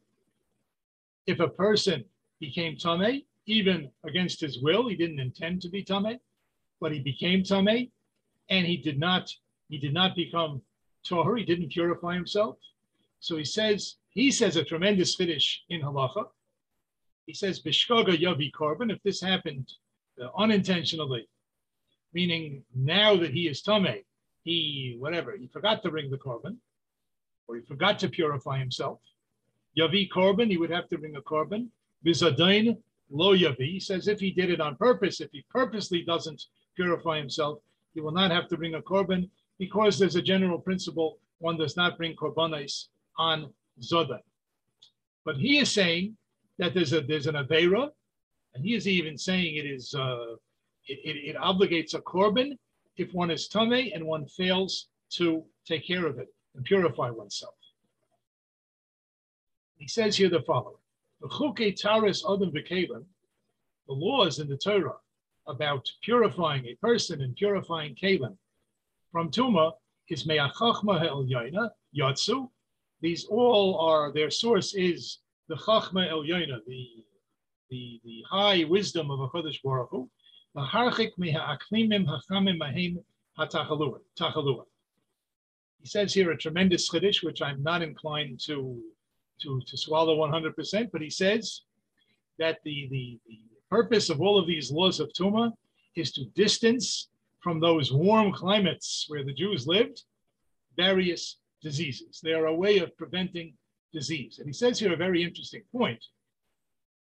if 1.28 1.40
a 1.40 1.48
person 1.48 2.04
became 2.40 2.76
tamei, 2.76 3.26
even 3.46 3.90
against 4.04 4.42
his 4.42 4.62
will, 4.62 4.88
he 4.90 4.96
didn't 4.96 5.20
intend 5.20 5.62
to 5.62 5.70
be 5.70 5.84
tamei, 5.84 6.20
but 6.82 6.92
he 6.92 7.00
became 7.00 7.44
tamei, 7.44 7.90
and 8.50 8.66
he 8.66 8.76
did 8.76 9.00
not 9.00 9.32
he 9.70 9.78
did 9.78 9.94
not 9.94 10.16
become 10.16 10.62
tahor, 11.06 11.38
he 11.38 11.46
didn't 11.46 11.72
purify 11.72 12.16
himself. 12.16 12.58
So 13.20 13.38
he 13.38 13.46
says 13.46 13.96
he 14.10 14.32
says 14.32 14.58
a 14.58 14.66
tremendous 14.66 15.16
finish 15.16 15.64
in 15.70 15.82
halacha. 15.82 16.26
He 17.28 17.34
says 17.34 17.62
bishkaga 17.62 18.18
yavi 18.18 18.52
korban. 18.52 18.92
If 18.92 19.02
this 19.04 19.22
happened 19.22 19.72
uh, 20.22 20.28
unintentionally, 20.36 21.30
meaning 22.14 22.64
now 22.76 23.16
that 23.16 23.32
he 23.32 23.48
is 23.48 23.62
tamei, 23.62 24.04
he 24.44 24.98
whatever 25.00 25.38
he 25.38 25.48
forgot 25.48 25.84
to 25.84 25.92
bring 25.92 26.10
the 26.10 26.18
korban, 26.18 26.58
or 27.48 27.56
he 27.56 27.62
forgot 27.62 28.00
to 28.00 28.10
purify 28.10 28.58
himself. 28.58 29.00
Yavi 29.78 30.10
korban, 30.10 30.50
he 30.50 30.58
would 30.58 30.72
have 30.72 30.90
to 30.90 30.98
bring 30.98 31.16
a 31.16 31.22
korban. 31.22 31.68
Bizadain 32.06 32.78
lo 33.12 33.36
yavi. 33.38 33.72
He 33.74 33.80
says 33.80 34.08
if 34.08 34.20
he 34.20 34.32
did 34.32 34.50
it 34.50 34.60
on 34.60 34.76
purpose, 34.76 35.22
if 35.22 35.30
he 35.32 35.46
purposely 35.50 36.02
doesn't 36.02 36.44
purify 36.76 37.18
himself, 37.18 37.60
he 37.94 38.02
will 38.02 38.12
not 38.12 38.32
have 38.32 38.48
to 38.50 38.58
bring 38.58 38.76
a 38.76 38.82
korban 38.82 39.30
because 39.58 40.00
there's 40.00 40.16
a 40.16 40.22
general 40.22 40.60
principle 40.60 41.20
one 41.40 41.58
does 41.58 41.76
not 41.76 41.98
bring 41.98 42.16
korbanos 42.16 42.88
on 43.18 43.52
zoda. 43.82 44.20
But 45.26 45.38
he 45.38 45.60
is 45.60 45.72
saying 45.72 46.16
that 46.58 46.74
there's 46.74 46.94
a 46.94 47.02
there's 47.02 47.28
an 47.28 47.36
avera, 47.36 47.92
and 48.54 48.64
he 48.64 48.76
is 48.76 48.88
even 48.88 49.18
saying 49.18 49.56
it 49.56 49.66
is 49.66 49.94
uh, 49.94 50.36
it, 50.88 51.00
it, 51.04 51.30
it 51.30 51.36
obligates 51.36 51.94
a 51.94 52.02
korban 52.02 52.58
if 52.98 53.14
one 53.14 53.32
is 53.32 53.48
tame 53.48 53.92
and 53.94 54.06
one 54.06 54.26
fails 54.26 54.88
to 55.12 55.44
take 55.66 55.86
care 55.86 56.06
of 56.06 56.20
it 56.20 56.34
and 56.56 56.64
purify 56.66 57.10
oneself. 57.10 57.56
He 59.78 59.88
says 59.88 60.16
here 60.16 60.30
the 60.30 60.42
following: 60.42 60.78
the 61.22 61.28
laws 63.88 64.40
in 64.40 64.48
the 64.48 64.58
Torah 64.58 64.96
about 65.48 65.90
purifying 66.04 66.66
a 66.66 66.76
person 66.76 67.22
and 67.22 67.36
purifying 67.36 67.96
kalim 67.96 68.38
from 69.12 69.30
tuma 69.32 69.72
is 70.10 70.26
me'achachma 70.26 71.00
ha'elyaina 71.00 71.70
yatsu. 71.98 72.50
These 73.02 73.26
all 73.26 73.80
are 73.80 74.12
their 74.12 74.30
source 74.30 74.74
is 74.76 75.20
the 75.48 75.56
chachma 75.56 76.10
elyaina, 76.10 76.60
the 76.68 77.04
the 77.70 78.02
the 78.04 78.24
high 78.30 78.64
wisdom 78.66 79.10
of 79.10 79.20
a 79.22 79.28
Hakadosh 79.30 79.62
Baruch 79.64 79.90
Hu. 79.92 80.10
Hachamim 80.56 81.44
hatachalua. 83.38 84.66
He 85.80 85.88
says 85.88 86.14
here 86.14 86.32
a 86.32 86.38
tremendous 86.38 86.90
chiddush, 86.90 87.24
which 87.24 87.42
I'm 87.42 87.64
not 87.64 87.82
inclined 87.82 88.40
to 88.42 88.82
to, 89.42 89.62
to 89.66 89.78
swallow 89.78 90.18
100%, 90.18 90.90
but 90.92 91.02
he 91.02 91.10
says 91.10 91.62
that 92.38 92.60
the, 92.64 92.88
the, 92.92 93.20
the 93.28 93.40
purpose 93.72 94.10
of 94.10 94.22
all 94.22 94.38
of 94.38 94.46
these 94.46 94.70
laws 94.70 95.00
of 95.00 95.12
Tuma 95.14 95.52
is 95.96 96.12
to 96.12 96.26
distance 96.36 97.10
from 97.40 97.60
those 97.60 97.92
warm 97.92 98.32
climates 98.32 99.06
where 99.08 99.24
the 99.24 99.34
Jews 99.34 99.66
lived 99.66 100.04
various 100.76 101.38
diseases. 101.62 102.20
They 102.22 102.34
are 102.34 102.48
a 102.48 102.56
way 102.56 102.80
of 102.80 102.96
preventing 102.98 103.54
disease. 103.94 104.40
And 104.40 104.48
he 104.48 104.54
says 104.54 104.78
here 104.78 104.94
a 104.94 104.98
very 104.98 105.24
interesting 105.24 105.64
point, 105.72 106.04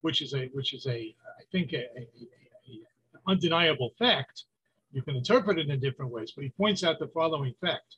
which 0.02 0.22
is 0.22 0.34
a 0.34 0.48
which 0.54 0.74
is 0.74 0.88
a 0.88 1.16
I 1.42 1.44
think 1.52 1.74
a, 1.74 1.86
a, 1.98 2.02
a 2.02 2.80
undeniable 3.28 3.92
fact. 4.00 4.46
You 4.92 5.02
can 5.02 5.16
interpret 5.16 5.60
it 5.60 5.70
in 5.70 5.80
different 5.80 6.12
ways, 6.12 6.32
but 6.36 6.44
he 6.44 6.50
points 6.50 6.84
out 6.84 7.00
the 7.00 7.08
following 7.08 7.54
fact 7.62 7.98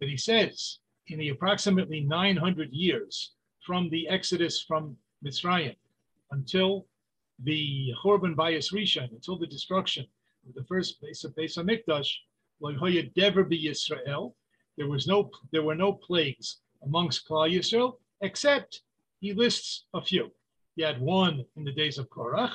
that 0.00 0.08
he 0.08 0.16
says 0.16 0.78
in 1.08 1.18
the 1.18 1.28
approximately 1.30 2.00
900 2.00 2.72
years 2.72 3.32
from 3.64 3.88
the 3.90 4.08
exodus 4.08 4.62
from 4.62 4.96
Mitzrayim 5.24 5.76
until 6.32 6.86
the 7.44 7.92
Chorban 8.02 8.34
Bayis 8.34 8.72
Rishon, 8.72 9.10
until 9.12 9.38
the 9.38 9.46
destruction 9.46 10.06
of 10.48 10.54
the 10.54 10.64
first 10.64 11.00
base 11.00 11.24
of 11.24 11.34
Beis 11.34 11.56
Hamikdash, 11.56 12.08
Dever 13.14 13.44
be 13.44 13.64
Yisrael. 13.64 14.34
There 14.76 14.88
was 14.88 15.06
no, 15.06 15.30
there 15.50 15.62
were 15.62 15.74
no 15.74 15.92
plagues 15.92 16.60
amongst 16.84 17.28
Klal 17.28 17.52
Yisrael, 17.52 17.94
except 18.20 18.82
he 19.20 19.32
lists 19.32 19.86
a 19.94 20.02
few. 20.02 20.30
You 20.76 20.86
had 20.86 21.00
one 21.00 21.44
in 21.56 21.64
the 21.64 21.72
days 21.72 21.98
of 21.98 22.08
Korach, 22.08 22.54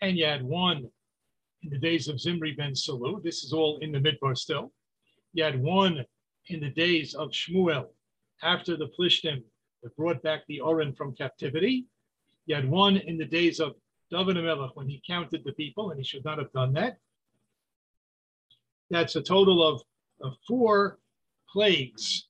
and 0.00 0.18
you 0.18 0.26
had 0.26 0.42
one 0.42 0.90
in 1.62 1.70
the 1.70 1.78
days 1.78 2.08
of 2.08 2.20
Zimri 2.20 2.52
ben 2.52 2.72
Salu. 2.72 3.22
This 3.22 3.44
is 3.44 3.52
all 3.52 3.78
in 3.78 3.92
the 3.92 4.00
Midbar 4.00 4.36
still. 4.36 4.72
You 5.32 5.44
had 5.44 5.62
one 5.62 6.04
in 6.48 6.60
the 6.60 6.70
days 6.70 7.14
of 7.14 7.30
Shmuel, 7.30 7.86
after 8.42 8.76
the 8.76 8.88
Plishtim 8.98 9.42
that 9.82 9.96
brought 9.96 10.22
back 10.22 10.42
the 10.46 10.60
Aron 10.60 10.92
from 10.92 11.14
captivity. 11.14 11.86
You 12.46 12.56
had 12.56 12.68
one 12.68 12.96
in 12.96 13.16
the 13.16 13.24
days 13.24 13.60
of 13.60 13.74
David 14.12 14.36
when 14.74 14.88
he 14.88 15.02
counted 15.06 15.42
the 15.44 15.52
people, 15.52 15.90
and 15.90 15.98
he 15.98 16.04
should 16.04 16.24
not 16.24 16.38
have 16.38 16.52
done 16.52 16.72
that. 16.74 16.98
That's 18.90 19.16
a 19.16 19.22
total 19.22 19.66
of, 19.66 19.82
of 20.20 20.34
four 20.46 20.98
plagues, 21.50 22.28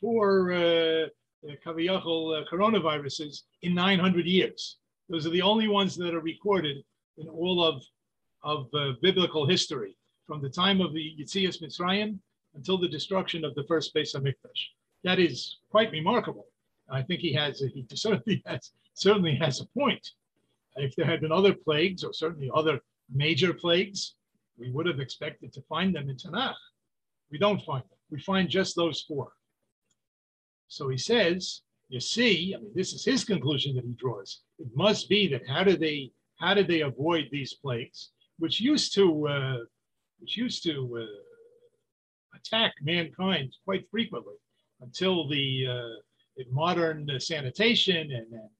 four 0.00 0.52
uh, 0.52 1.06
uh, 1.48 1.54
coronaviruses 1.64 3.42
in 3.62 3.74
900 3.74 4.26
years. 4.26 4.78
Those 5.08 5.26
are 5.26 5.30
the 5.30 5.42
only 5.42 5.68
ones 5.68 5.96
that 5.96 6.14
are 6.14 6.20
recorded 6.20 6.78
in 7.18 7.28
all 7.28 7.64
of, 7.64 7.82
of 8.42 8.66
uh, 8.74 8.94
biblical 9.00 9.46
history 9.46 9.96
from 10.26 10.42
the 10.42 10.50
time 10.50 10.80
of 10.80 10.92
the 10.92 11.14
Yitzias 11.18 11.62
Mitzrayim 11.62 12.18
until 12.54 12.78
the 12.78 12.88
destruction 12.88 13.44
of 13.44 13.54
the 13.54 13.64
first 13.64 13.94
Beis 13.94 14.14
Hamikdash. 14.14 14.62
That 15.04 15.18
is 15.18 15.58
quite 15.70 15.92
remarkable. 15.92 16.46
I 16.90 17.02
think 17.02 17.20
he 17.20 17.32
has 17.34 17.60
he 17.60 17.86
certainly 17.94 18.42
has 18.46 18.72
certainly 18.94 19.36
has 19.36 19.60
a 19.60 19.66
point. 19.66 20.10
If 20.80 20.96
there 20.96 21.06
had 21.06 21.20
been 21.20 21.32
other 21.32 21.54
plagues 21.54 22.04
or 22.04 22.12
certainly 22.12 22.50
other 22.54 22.80
major 23.12 23.52
plagues, 23.52 24.14
we 24.58 24.70
would 24.70 24.86
have 24.86 25.00
expected 25.00 25.52
to 25.52 25.62
find 25.62 25.94
them 25.94 26.08
in 26.08 26.16
Tanakh. 26.16 26.54
We 27.30 27.38
don't 27.38 27.62
find 27.62 27.82
them. 27.82 27.98
We 28.10 28.20
find 28.20 28.48
just 28.48 28.76
those 28.76 29.02
four. 29.02 29.32
So 30.68 30.88
he 30.88 30.98
says, 30.98 31.62
you 31.88 32.00
see, 32.00 32.54
I 32.54 32.60
mean, 32.60 32.72
this 32.74 32.92
is 32.92 33.04
his 33.04 33.24
conclusion 33.24 33.74
that 33.76 33.84
he 33.84 33.92
draws. 33.92 34.42
It 34.58 34.68
must 34.74 35.08
be 35.08 35.26
that 35.28 35.42
how 35.48 35.64
did 35.64 35.80
they 35.80 36.12
how 36.38 36.54
did 36.54 36.68
they 36.68 36.80
avoid 36.80 37.28
these 37.30 37.54
plagues, 37.54 38.10
which 38.38 38.60
used 38.60 38.94
to 38.94 39.28
uh, 39.28 39.58
which 40.20 40.36
used 40.36 40.62
to 40.64 40.98
uh, 41.02 42.36
attack 42.36 42.72
mankind 42.82 43.52
quite 43.64 43.84
frequently 43.90 44.36
until 44.80 45.28
the 45.28 45.66
uh, 45.66 46.44
modern 46.50 47.08
sanitation 47.18 47.96
and, 47.96 48.32
and, 48.32 48.50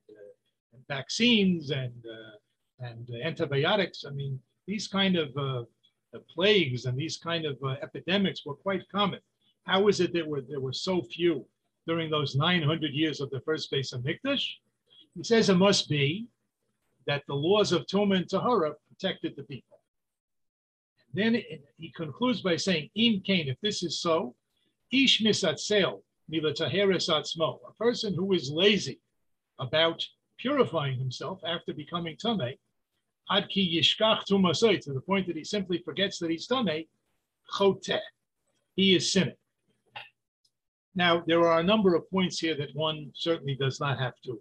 vaccines 0.89 1.71
and, 1.71 2.05
uh, 2.07 2.87
and 2.87 3.09
antibiotics. 3.23 4.05
I 4.07 4.11
mean, 4.11 4.41
these 4.67 4.89
kind 4.89 5.17
of 5.17 5.37
uh, 5.37 5.65
plagues 6.29 6.87
and 6.87 6.97
these 6.99 7.17
kind 7.17 7.45
of 7.47 7.57
epidemics 7.83 8.45
were 8.45 8.55
quite 8.55 8.89
common. 8.91 9.21
How 9.65 9.89
is 9.89 10.01
it 10.01 10.13
that 10.15 10.27
were, 10.27 10.41
there 10.41 10.61
were 10.61 10.73
so 10.73 11.03
few 11.03 11.47
during 11.87 12.11
those 12.11 12.35
900 12.35 12.93
years 12.93 13.21
of 13.21 13.31
the 13.31 13.41
first 13.41 13.71
Beis 13.71 13.95
Hamikdash? 13.95 14.47
He 15.15 15.25
says 15.25 15.49
it 15.49 15.55
must 15.55 15.89
be 15.89 16.27
that 17.07 17.23
the 17.27 17.35
laws 17.35 17.73
of 17.73 17.87
Tumah 17.87 18.17
and 18.17 18.29
Tahara 18.29 18.75
protected 18.89 19.35
the 19.37 19.43
people. 19.45 19.79
Then 21.13 21.35
it, 21.35 21.65
he 21.77 21.91
concludes 21.91 22.41
by 22.41 22.57
saying, 22.57 22.91
Im 22.95 23.21
Kain, 23.21 23.49
if 23.49 23.61
this 23.61 23.83
is 23.83 24.01
so, 24.01 24.35
Ish 24.93 25.23
misatzel 25.23 26.03
milataheres 26.31 27.09
atzmo, 27.09 27.59
a 27.69 27.73
person 27.75 28.15
who 28.15 28.33
is 28.33 28.51
lazy 28.51 29.01
about 29.59 30.05
purifying 30.41 30.99
himself 30.99 31.41
after 31.47 31.73
becoming 31.73 32.17
tamei, 32.17 32.59
ad 33.31 33.49
ki 33.49 33.79
yishkach 33.79 34.23
tumasoi, 34.29 34.81
to 34.81 34.93
the 34.93 35.01
point 35.01 35.27
that 35.27 35.37
he 35.37 35.45
simply 35.45 35.79
forgets 35.85 36.19
that 36.19 36.31
he's 36.31 36.49
tamei, 36.49 36.87
choteh, 37.55 38.01
he 38.77 38.95
is 38.95 39.11
sinning. 39.13 39.35
Now, 40.95 41.23
there 41.27 41.47
are 41.47 41.61
a 41.61 41.65
number 41.65 41.95
of 41.95 42.11
points 42.11 42.39
here 42.39 42.57
that 42.57 42.75
one 42.75 43.13
certainly 43.15 43.55
does 43.55 43.81
not 43.81 43.99
have 43.99 44.15
to 44.25 44.41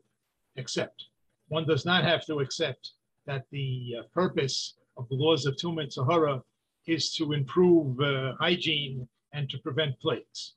accept. 0.58 1.06
One 1.48 1.66
does 1.66 1.86
not 1.86 2.04
have 2.04 2.26
to 2.26 2.40
accept 2.40 2.92
that 3.26 3.46
the 3.52 3.96
uh, 4.00 4.04
purpose 4.14 4.76
of 4.98 5.08
the 5.10 5.16
laws 5.16 5.46
of 5.46 5.56
Tumah 5.56 5.88
and 5.98 6.42
is 6.88 7.14
to 7.14 7.34
improve 7.34 8.00
uh, 8.00 8.34
hygiene 8.40 9.08
and 9.34 9.50
to 9.50 9.60
prevent 9.60 10.00
plagues. 10.00 10.56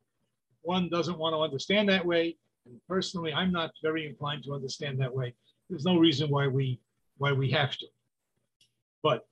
One 0.62 0.88
doesn't 0.88 1.18
want 1.18 1.34
to 1.34 1.40
understand 1.40 1.88
that 1.88 2.06
way, 2.06 2.36
and 2.66 2.80
personally, 2.88 3.32
I'm 3.32 3.52
not 3.52 3.70
very 3.82 4.06
inclined 4.06 4.44
to 4.44 4.54
understand 4.54 5.00
that 5.00 5.14
way. 5.14 5.34
There's 5.68 5.84
no 5.84 5.96
reason 5.96 6.30
why 6.30 6.46
we 6.46 6.80
why 7.18 7.32
we 7.32 7.50
have 7.50 7.76
to. 7.76 7.86
But 9.02 9.26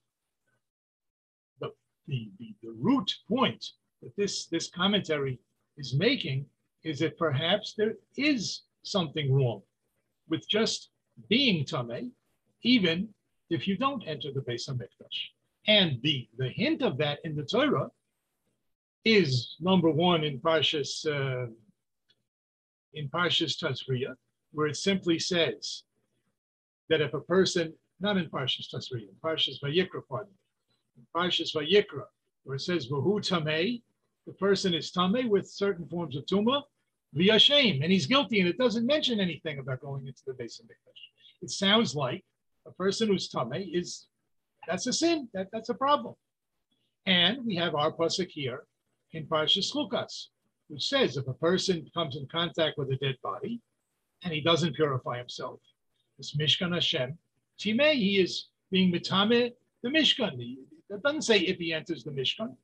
the, 1.60 1.70
the, 2.06 2.30
the, 2.38 2.54
the 2.62 2.74
root 2.78 3.12
point 3.28 3.64
that 4.02 4.14
this, 4.16 4.46
this 4.46 4.68
commentary 4.70 5.38
is 5.76 5.94
making 5.94 6.46
is 6.84 6.98
that 7.00 7.18
perhaps 7.18 7.74
there 7.76 7.94
is 8.16 8.62
something 8.82 9.32
wrong 9.32 9.62
with 10.28 10.48
just 10.48 10.90
being 11.28 11.64
Tameh, 11.64 12.10
even 12.62 13.08
if 13.50 13.66
you 13.66 13.76
don't 13.76 14.06
enter 14.06 14.30
the 14.32 14.40
Beis 14.40 14.68
HaMikdash. 14.68 15.18
And 15.66 16.00
the, 16.02 16.28
the 16.38 16.48
hint 16.48 16.82
of 16.82 16.96
that 16.98 17.18
in 17.24 17.36
the 17.36 17.44
Torah 17.44 17.90
is 19.04 19.56
number 19.60 19.90
one 19.90 20.24
in 20.24 20.38
Parshas 20.38 21.06
uh, 21.06 21.50
in 22.94 23.08
Parshas 23.08 23.56
Tazria, 23.58 24.14
where 24.52 24.66
it 24.66 24.76
simply 24.76 25.18
says 25.18 25.84
that 26.88 27.00
if 27.00 27.14
a 27.14 27.20
person, 27.20 27.72
not 28.00 28.16
in 28.16 28.28
Parshas 28.28 28.68
Tazria, 28.72 29.08
in 29.08 29.16
Parshas 29.24 29.60
Vayikra, 29.62 30.02
pardon 30.08 30.32
in 30.96 31.06
Parshas 31.14 31.54
Vayikra, 31.54 32.04
where 32.44 32.56
it 32.56 32.60
says 32.60 32.88
Tameh, 32.88 33.82
the 34.26 34.32
person 34.34 34.74
is 34.74 34.90
Tameh 34.92 35.28
with 35.28 35.48
certain 35.48 35.86
forms 35.88 36.16
of 36.16 36.26
Tuma, 36.26 36.62
via 37.14 37.38
shame, 37.38 37.82
and 37.82 37.90
he's 37.90 38.06
guilty, 38.06 38.40
and 38.40 38.48
it 38.48 38.58
doesn't 38.58 38.86
mention 38.86 39.18
anything 39.20 39.58
about 39.58 39.80
going 39.80 40.06
into 40.06 40.22
the 40.26 40.32
Beis 40.32 40.60
HaMikdash. 40.60 41.42
It 41.42 41.50
sounds 41.50 41.94
like 41.94 42.24
a 42.66 42.72
person 42.72 43.08
who's 43.08 43.28
Tameh 43.28 43.68
is 43.72 44.06
that's 44.66 44.86
a 44.86 44.92
sin. 44.92 45.28
That, 45.34 45.48
that's 45.52 45.68
a 45.68 45.74
problem. 45.74 46.14
And 47.06 47.44
we 47.44 47.56
have 47.56 47.74
our 47.74 47.92
pasuk 47.92 48.28
here 48.28 48.64
in 49.12 49.26
Parshas 49.26 49.72
Chukas, 49.72 50.26
which 50.70 50.88
says 50.88 51.16
if 51.16 51.26
a 51.26 51.34
person 51.34 51.84
comes 51.92 52.16
in 52.16 52.26
contact 52.26 52.78
with 52.78 52.90
a 52.92 52.96
dead 52.96 53.16
body 53.22 53.60
and 54.22 54.32
he 54.32 54.40
doesn't 54.40 54.76
purify 54.76 55.18
himself, 55.18 55.60
this 56.16 56.36
Mishkan 56.36 56.72
Hashem, 56.72 57.18
Timeh, 57.58 57.94
he 57.94 58.20
is 58.20 58.46
being 58.70 58.92
mitame 58.92 59.52
the 59.82 59.88
Mishkan. 59.88 60.38
It 60.38 61.02
doesn't 61.02 61.22
say 61.22 61.40
if 61.40 61.58
he 61.58 61.72
enters 61.72 62.04
the 62.04 62.12
Mishkan. 62.12 62.54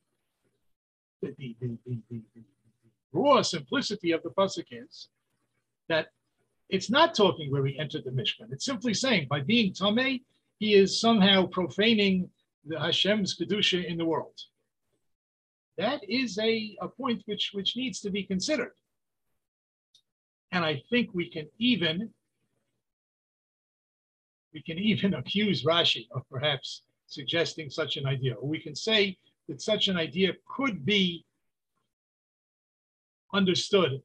The, 1.20 1.34
the, 1.38 1.56
the, 1.60 1.98
the 2.10 2.20
raw 3.12 3.42
simplicity 3.42 4.12
of 4.12 4.22
the 4.22 4.30
pasuk 4.30 4.66
is 4.70 5.08
that 5.88 6.08
it's 6.68 6.90
not 6.90 7.14
talking 7.14 7.50
where 7.50 7.66
he 7.66 7.78
entered 7.78 8.04
the 8.04 8.10
Mishkan. 8.10 8.52
It's 8.52 8.64
simply 8.64 8.94
saying 8.94 9.26
by 9.28 9.40
being 9.40 9.72
Tameh, 9.72 10.22
he 10.58 10.74
is 10.74 11.00
somehow 11.00 11.46
profaning 11.46 12.28
the 12.66 12.78
Hashem's 12.78 13.36
kedusha 13.36 13.84
in 13.84 13.96
the 13.96 14.04
world. 14.04 14.38
That 15.78 16.00
is 16.08 16.38
a, 16.38 16.76
a 16.80 16.88
point 16.88 17.22
which, 17.26 17.50
which 17.52 17.76
needs 17.76 18.00
to 18.00 18.10
be 18.10 18.22
considered. 18.22 18.72
And 20.52 20.64
I 20.64 20.82
think 20.90 21.10
we 21.12 21.28
can 21.28 21.48
even 21.58 22.10
we 24.54 24.62
can 24.62 24.78
even 24.78 25.14
accuse 25.20 25.64
Rashi 25.64 26.06
of 26.12 26.22
perhaps 26.30 26.82
suggesting 27.06 27.68
such 27.68 27.96
an 27.96 28.06
idea. 28.06 28.34
Or 28.34 28.48
we 28.48 28.58
can 28.58 28.74
say 28.74 29.18
that 29.48 29.60
such 29.60 29.88
an 29.88 29.96
idea 29.96 30.32
could 30.56 30.84
be 30.84 31.24
understood 33.34 34.00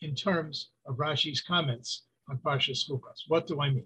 in 0.00 0.14
terms 0.14 0.70
of 0.86 0.96
Rashi's 0.96 1.40
comments 1.40 2.04
on 2.30 2.38
Parshas 2.38 2.88
Chukas. 2.88 3.24
What 3.26 3.46
do 3.46 3.60
I 3.60 3.70
mean? 3.70 3.84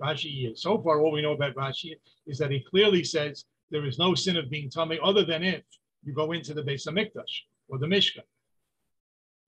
Rashi, 0.00 0.50
is, 0.50 0.62
so 0.62 0.82
far 0.82 1.00
all 1.00 1.12
we 1.12 1.22
know 1.22 1.32
about 1.32 1.54
Rashi 1.54 1.94
is 2.26 2.38
that 2.38 2.50
he 2.50 2.60
clearly 2.60 3.04
says 3.04 3.44
there 3.70 3.86
is 3.86 3.98
no 3.98 4.14
sin 4.14 4.36
of 4.36 4.50
being 4.50 4.68
tamei 4.68 4.98
other 5.02 5.24
than 5.24 5.44
if 5.44 5.62
you 6.04 6.12
go 6.12 6.32
into 6.32 6.54
the 6.54 6.62
Beis 6.62 6.86
Hamikdash 6.86 7.42
or 7.68 7.78
the 7.78 7.86
Mishkan. 7.86 8.24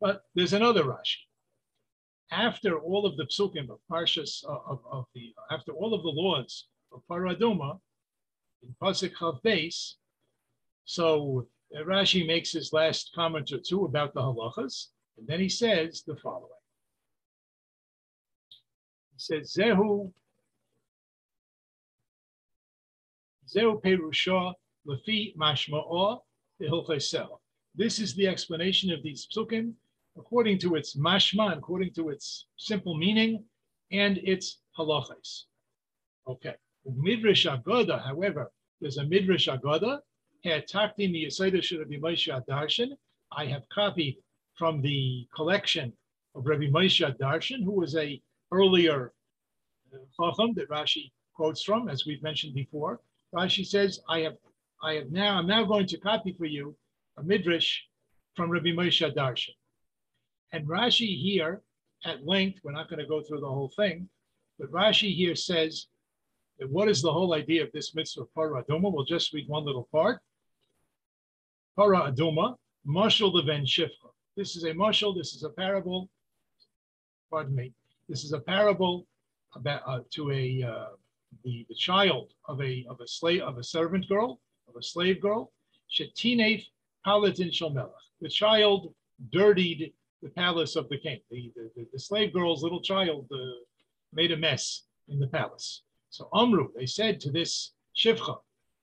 But 0.00 0.22
there's 0.34 0.52
another 0.52 0.84
Rashi. 0.84 1.16
After 2.30 2.78
all 2.78 3.06
of 3.06 3.16
the 3.16 3.24
psukim 3.24 3.70
of 3.70 3.78
Parshas 3.90 4.44
of, 4.44 4.80
of 4.90 5.06
the 5.14 5.34
after 5.50 5.72
all 5.72 5.94
of 5.94 6.02
the 6.02 6.08
laws 6.08 6.66
of 6.92 7.02
Paraduma 7.10 7.78
in 8.62 8.74
Pasuk 8.82 9.12
Chav 9.14 9.42
Beis, 9.42 9.94
so 10.84 11.46
Rashi 11.86 12.26
makes 12.26 12.52
his 12.52 12.72
last 12.72 13.12
comment 13.14 13.52
or 13.52 13.58
two 13.58 13.84
about 13.84 14.14
the 14.14 14.20
halachas, 14.20 14.88
and 15.18 15.26
then 15.26 15.40
he 15.40 15.48
says 15.48 16.02
the 16.06 16.16
following. 16.16 16.50
He 19.12 19.18
says, 19.18 19.54
Zehu 19.54 20.12
Zeu 23.48 23.80
Perusha 23.80 24.52
Lefi 24.86 25.36
Mashma'ah 25.36 26.20
This 26.60 27.98
is 27.98 28.14
the 28.14 28.28
explanation 28.28 28.92
of 28.92 29.02
these 29.02 29.26
psukim 29.26 29.74
according 30.16 30.60
to 30.60 30.76
its 30.76 30.94
mashma, 30.96 31.56
according 31.56 31.92
to 31.94 32.10
its 32.10 32.46
simple 32.56 32.96
meaning, 32.96 33.44
and 33.90 34.18
its 34.18 34.60
halachas. 34.78 35.46
Okay. 36.28 36.54
Midrash 36.86 37.46
Agoda, 37.46 37.98
however, 37.98 38.52
there's 38.80 38.98
a 38.98 39.04
Midrash 39.04 39.48
Agoda. 39.48 40.00
I 40.46 40.62
have 43.46 43.62
copied 43.72 44.16
from 44.54 44.82
the 44.82 45.26
collection 45.34 45.92
of 46.34 46.46
Rabbi 46.46 46.66
Moshe 46.66 47.18
Darshan, 47.18 47.64
who 47.64 47.72
was 47.72 47.96
a 47.96 48.20
earlier 48.52 49.12
uh, 49.92 49.98
Chacham 50.16 50.54
that 50.54 50.68
Rashi 50.68 51.10
quotes 51.34 51.62
from, 51.62 51.88
as 51.88 52.06
we've 52.06 52.22
mentioned 52.22 52.54
before. 52.54 53.00
Rashi 53.34 53.66
says, 53.66 54.00
I 54.08 54.20
have, 54.20 54.36
I 54.84 54.96
have 54.96 55.10
now, 55.10 55.38
I'm 55.38 55.46
now 55.46 55.64
going 55.64 55.86
to 55.86 55.98
copy 55.98 56.34
for 56.36 56.44
you 56.44 56.76
a 57.16 57.22
midrash 57.22 57.80
from 58.36 58.50
Rabbi 58.50 58.68
Moshe 58.68 59.14
Darshan. 59.14 59.54
And 60.52 60.68
Rashi 60.68 61.18
here, 61.18 61.62
at 62.04 62.26
length, 62.26 62.60
we're 62.62 62.72
not 62.72 62.90
going 62.90 62.98
to 62.98 63.06
go 63.06 63.22
through 63.22 63.40
the 63.40 63.48
whole 63.48 63.72
thing, 63.74 64.10
but 64.58 64.70
Rashi 64.70 65.14
here 65.14 65.34
says 65.34 65.86
that 66.58 66.70
what 66.70 66.88
is 66.88 67.00
the 67.00 67.10
whole 67.10 67.32
idea 67.32 67.64
of 67.64 67.72
this 67.72 67.94
mitzvah 67.94 68.26
para 68.34 68.62
aduma? 68.62 68.92
We'll 68.92 69.06
just 69.06 69.32
read 69.32 69.48
one 69.48 69.64
little 69.64 69.88
part. 69.90 70.20
Para 71.76 72.12
aduma, 72.12 72.56
mashal 72.86 73.32
ben 73.46 73.64
shifcha. 73.64 74.10
This 74.36 74.54
is 74.54 74.64
a 74.64 74.72
mashal. 74.72 75.16
This 75.16 75.32
is 75.32 75.44
a 75.44 75.50
parable. 75.50 76.10
Pardon 77.30 77.56
me. 77.56 77.72
This 78.06 78.22
is 78.22 78.34
a 78.34 78.40
parable 78.40 79.06
about 79.54 79.80
uh, 79.86 80.00
to 80.10 80.30
a 80.30 80.62
uh, 80.62 80.88
the, 81.42 81.64
the 81.70 81.74
child 81.74 82.32
of 82.48 82.60
a 82.60 82.84
of 82.90 83.00
a 83.00 83.08
slave 83.08 83.40
of 83.40 83.56
a 83.56 83.64
servant 83.64 84.06
girl 84.10 84.40
of 84.74 84.80
a 84.80 84.82
slave 84.82 85.20
girl, 85.20 85.52
shetinef 85.90 86.64
palatin 87.06 87.50
shalmelech. 87.50 87.90
The 88.20 88.28
child 88.28 88.94
dirtied 89.30 89.92
the 90.22 90.28
palace 90.30 90.76
of 90.76 90.88
the 90.88 90.98
king. 90.98 91.20
The, 91.30 91.52
the, 91.54 91.86
the 91.92 91.98
slave 91.98 92.32
girl's 92.32 92.62
little 92.62 92.80
child 92.80 93.26
uh, 93.32 93.36
made 94.12 94.32
a 94.32 94.36
mess 94.36 94.82
in 95.08 95.18
the 95.18 95.28
palace. 95.28 95.82
So 96.10 96.28
Amru, 96.34 96.68
they 96.76 96.86
said 96.86 97.20
to 97.20 97.30
this 97.30 97.72
shifcha, 97.96 98.38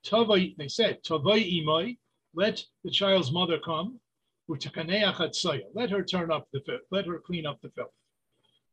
Tavai, 0.06 0.56
they 0.58 0.68
said, 0.68 1.04
Tavai 1.04 1.62
imai, 1.62 1.98
let 2.34 2.64
the 2.84 2.92
child's 2.92 3.32
mother 3.32 3.60
come, 3.64 4.00
let 4.48 4.64
her 4.64 6.04
turn 6.04 6.32
up 6.32 6.48
the 6.52 6.60
filth, 6.66 6.82
let 6.92 7.06
her 7.06 7.20
clean 7.20 7.46
up 7.46 7.60
the 7.62 7.70
filth. 7.70 7.92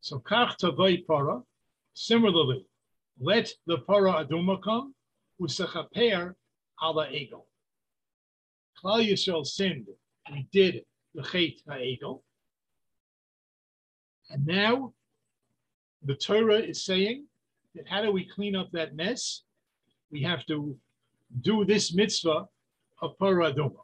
So 0.01 0.19
Kach 0.21 0.57
Tavai 0.59 1.07
Para, 1.07 1.43
similarly, 1.95 2.65
let 3.21 3.53
the 3.67 3.79
para 3.79 4.25
aduma 4.25 4.63
come, 4.63 4.95
usachaper 5.41 6.35
ala 6.83 7.09
egel. 7.09 7.45
Klal 8.83 9.07
Yisrael 9.09 9.47
sinned. 9.47 9.87
We 10.31 10.47
did 10.53 10.85
the 11.15 11.23
chet 11.23 11.61
ha'egel. 11.69 12.23
And 14.31 14.47
now 14.47 14.93
the 16.03 16.15
Torah 16.15 16.61
is 16.61 16.85
saying 16.85 17.25
that 17.75 17.89
how 17.89 18.03
do 18.03 18.13
we 18.13 18.25
clean 18.25 18.55
up 18.55 18.71
that 18.73 18.95
mess? 18.95 19.43
We 20.11 20.23
have 20.23 20.45
to 20.47 20.77
do 21.43 21.65
this 21.65 21.95
mitzvah 21.95 22.47
of 23.03 23.19
para 23.19 23.53
aduma. 23.53 23.81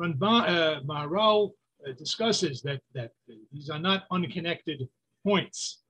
Uh, 0.00 0.80
Maharal 0.84 1.52
uh, 1.86 1.92
discusses 1.92 2.62
that, 2.62 2.80
that 2.94 3.12
these 3.52 3.70
are 3.70 3.78
not 3.78 4.04
unconnected 4.10 4.88
points. 5.24 5.82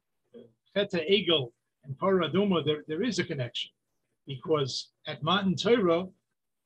Chet 0.74 0.92
ha'egel 0.92 1.52
and 1.84 1.96
Paraduma, 1.98 2.64
there, 2.64 2.84
there 2.88 3.02
is 3.02 3.18
a 3.18 3.24
connection 3.24 3.70
because 4.26 4.90
at 5.06 5.22
Matan 5.22 5.56
Torah, 5.56 6.06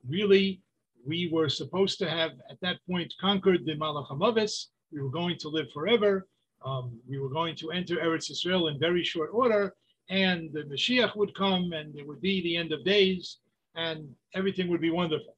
really, 0.08 0.62
we 1.06 1.28
were 1.32 1.48
supposed 1.48 1.98
to 1.98 2.08
have 2.08 2.32
at 2.50 2.60
that 2.60 2.78
point 2.88 3.12
conquered 3.20 3.64
the 3.64 3.76
Malach 3.76 4.08
HaMavis. 4.08 4.66
We 4.92 5.00
were 5.00 5.10
going 5.10 5.38
to 5.38 5.48
live 5.48 5.70
forever. 5.72 6.28
Um, 6.64 6.98
we 7.08 7.18
were 7.18 7.28
going 7.28 7.54
to 7.56 7.70
enter 7.70 7.96
Eretz 7.96 8.30
Israel 8.30 8.68
in 8.68 8.78
very 8.78 9.04
short 9.04 9.30
order, 9.32 9.74
and 10.10 10.52
the 10.52 10.64
Mashiach 10.64 11.16
would 11.16 11.34
come, 11.34 11.72
and 11.72 11.96
it 11.96 12.06
would 12.06 12.20
be 12.20 12.42
the 12.42 12.56
end 12.56 12.72
of 12.72 12.84
days, 12.84 13.38
and 13.76 14.08
everything 14.34 14.68
would 14.68 14.80
be 14.80 14.90
wonderful. 14.90 15.36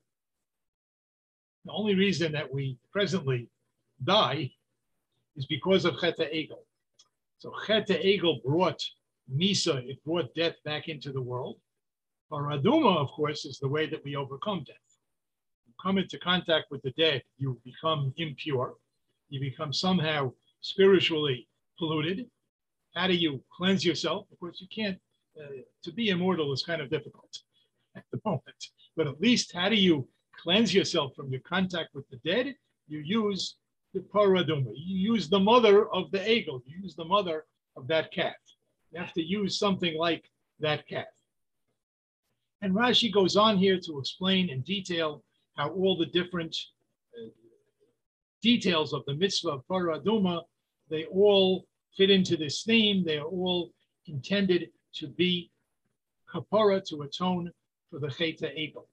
The 1.66 1.72
only 1.72 1.94
reason 1.94 2.33
that 2.33 2.52
we 2.52 2.78
presently 2.90 3.48
die 4.02 4.50
is 5.37 5.46
because 5.46 5.85
of 5.85 6.00
Chet 6.00 6.18
Egel. 6.18 6.64
So 7.38 7.52
Chet 7.66 7.88
Egel 7.88 8.42
brought 8.42 8.83
Misa, 9.35 9.76
it 9.88 10.02
brought 10.04 10.35
death 10.35 10.56
back 10.64 10.88
into 10.88 11.12
the 11.12 11.22
world. 11.22 11.56
Paraduma, 12.30 12.96
of 12.96 13.10
course, 13.10 13.44
is 13.44 13.58
the 13.58 13.68
way 13.68 13.86
that 13.86 14.04
we 14.04 14.14
overcome 14.14 14.62
death. 14.64 14.76
You 15.66 15.72
come 15.82 15.98
into 15.98 16.18
contact 16.18 16.66
with 16.70 16.82
the 16.82 16.92
dead, 16.92 17.22
you 17.38 17.60
become 17.64 18.12
impure, 18.16 18.74
you 19.28 19.40
become 19.40 19.72
somehow 19.72 20.32
spiritually 20.60 21.48
polluted. 21.78 22.26
How 22.94 23.06
do 23.06 23.14
you 23.14 23.42
cleanse 23.56 23.84
yourself? 23.84 24.26
Of 24.30 24.38
course, 24.38 24.60
you 24.60 24.68
can't, 24.74 24.98
uh, 25.40 25.62
to 25.82 25.92
be 25.92 26.10
immortal 26.10 26.52
is 26.52 26.62
kind 26.62 26.80
of 26.80 26.90
difficult 26.90 27.36
at 27.96 28.04
the 28.12 28.20
moment. 28.24 28.64
But 28.96 29.08
at 29.08 29.20
least, 29.20 29.52
how 29.52 29.68
do 29.68 29.76
you 29.76 30.06
cleanse 30.36 30.72
yourself 30.72 31.14
from 31.16 31.30
your 31.30 31.40
contact 31.40 31.94
with 31.94 32.08
the 32.10 32.18
dead? 32.18 32.54
You 32.86 33.00
use 33.00 33.56
the 33.92 34.00
paraduma. 34.00 34.72
You 34.74 35.12
use 35.12 35.28
the 35.28 35.40
mother 35.40 35.88
of 35.92 36.10
the 36.12 36.18
egel. 36.18 36.62
You 36.66 36.80
use 36.82 36.94
the 36.94 37.04
mother 37.04 37.44
of 37.76 37.88
that 37.88 38.12
calf. 38.12 38.34
You 38.92 39.00
have 39.00 39.12
to 39.14 39.22
use 39.22 39.58
something 39.58 39.96
like 39.96 40.24
that 40.60 40.86
calf. 40.88 41.06
And 42.62 42.75
Rashi 42.75 43.12
goes 43.12 43.37
on 43.37 43.57
here 43.57 43.79
to 43.81 43.99
explain 43.99 44.51
in 44.51 44.61
detail 44.61 45.23
how 45.57 45.70
all 45.70 45.96
the 45.96 46.07
different 46.07 46.57
uh, 47.16 47.29
details 48.42 48.92
of 48.92 49.05
the 49.07 49.14
mitzvah 49.14 49.51
of 49.51 49.66
Paraduma, 49.66 50.42
they 50.90 51.05
all 51.07 51.66
fit 51.96 52.11
into 52.11 52.37
this 52.37 52.62
theme. 52.62 53.05
They 53.05 53.18
are 53.18 53.27
all 53.27 53.70
intended 54.07 54.70
to 54.94 55.09
be 55.09 55.51
kapara, 56.33 56.87
to 56.88 57.03
atone 57.03 57.51
for 57.90 57.99
the 57.99 58.11
Cheta 58.11 58.46
Egel. 58.46 58.87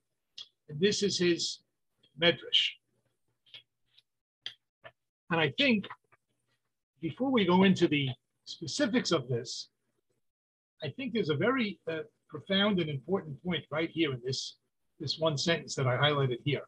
And 0.70 0.80
this 0.80 1.04
is 1.04 1.18
his 1.18 1.60
medrash. 2.20 2.72
And 5.30 5.40
I 5.42 5.54
think 5.58 5.88
before 7.02 7.32
we 7.32 7.46
go 7.46 7.64
into 7.64 7.88
the 7.88 8.10
specifics 8.46 9.12
of 9.12 9.28
this, 9.28 9.70
I 10.84 10.90
think 10.90 11.14
there's 11.14 11.30
a 11.30 11.36
very 11.36 11.80
uh, 11.90 12.00
profound 12.30 12.80
and 12.80 12.90
important 12.90 13.42
point 13.44 13.66
right 13.72 13.90
here 13.90 14.14
in 14.14 14.22
this, 14.24 14.58
this 15.00 15.18
one 15.18 15.38
sentence 15.38 15.76
that 15.76 15.88
I 15.88 15.98
highlighted 15.98 16.40
here. 16.44 16.64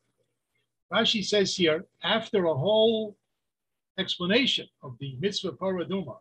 Rashi 0.92 1.24
says 1.24 1.56
here, 1.56 1.86
after 2.04 2.46
a 2.46 2.54
whole 2.54 3.16
explanation 3.98 4.68
of 4.82 4.98
the 5.00 5.16
mitzvah 5.20 5.52
paraduma, 5.52 6.18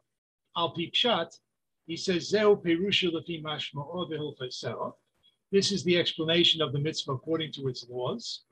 al 0.56 0.74
pshat, 0.74 1.38
he 1.86 1.96
says, 1.96 2.28
Zeu 2.28 2.56
perusha 2.56 3.10
lefi 3.10 4.92
This 5.50 5.72
is 5.72 5.84
the 5.84 5.96
explanation 5.98 6.60
of 6.60 6.72
the 6.72 6.78
mitzvah 6.78 7.12
according 7.12 7.52
to 7.52 7.68
its 7.68 7.86
laws. 7.88 8.42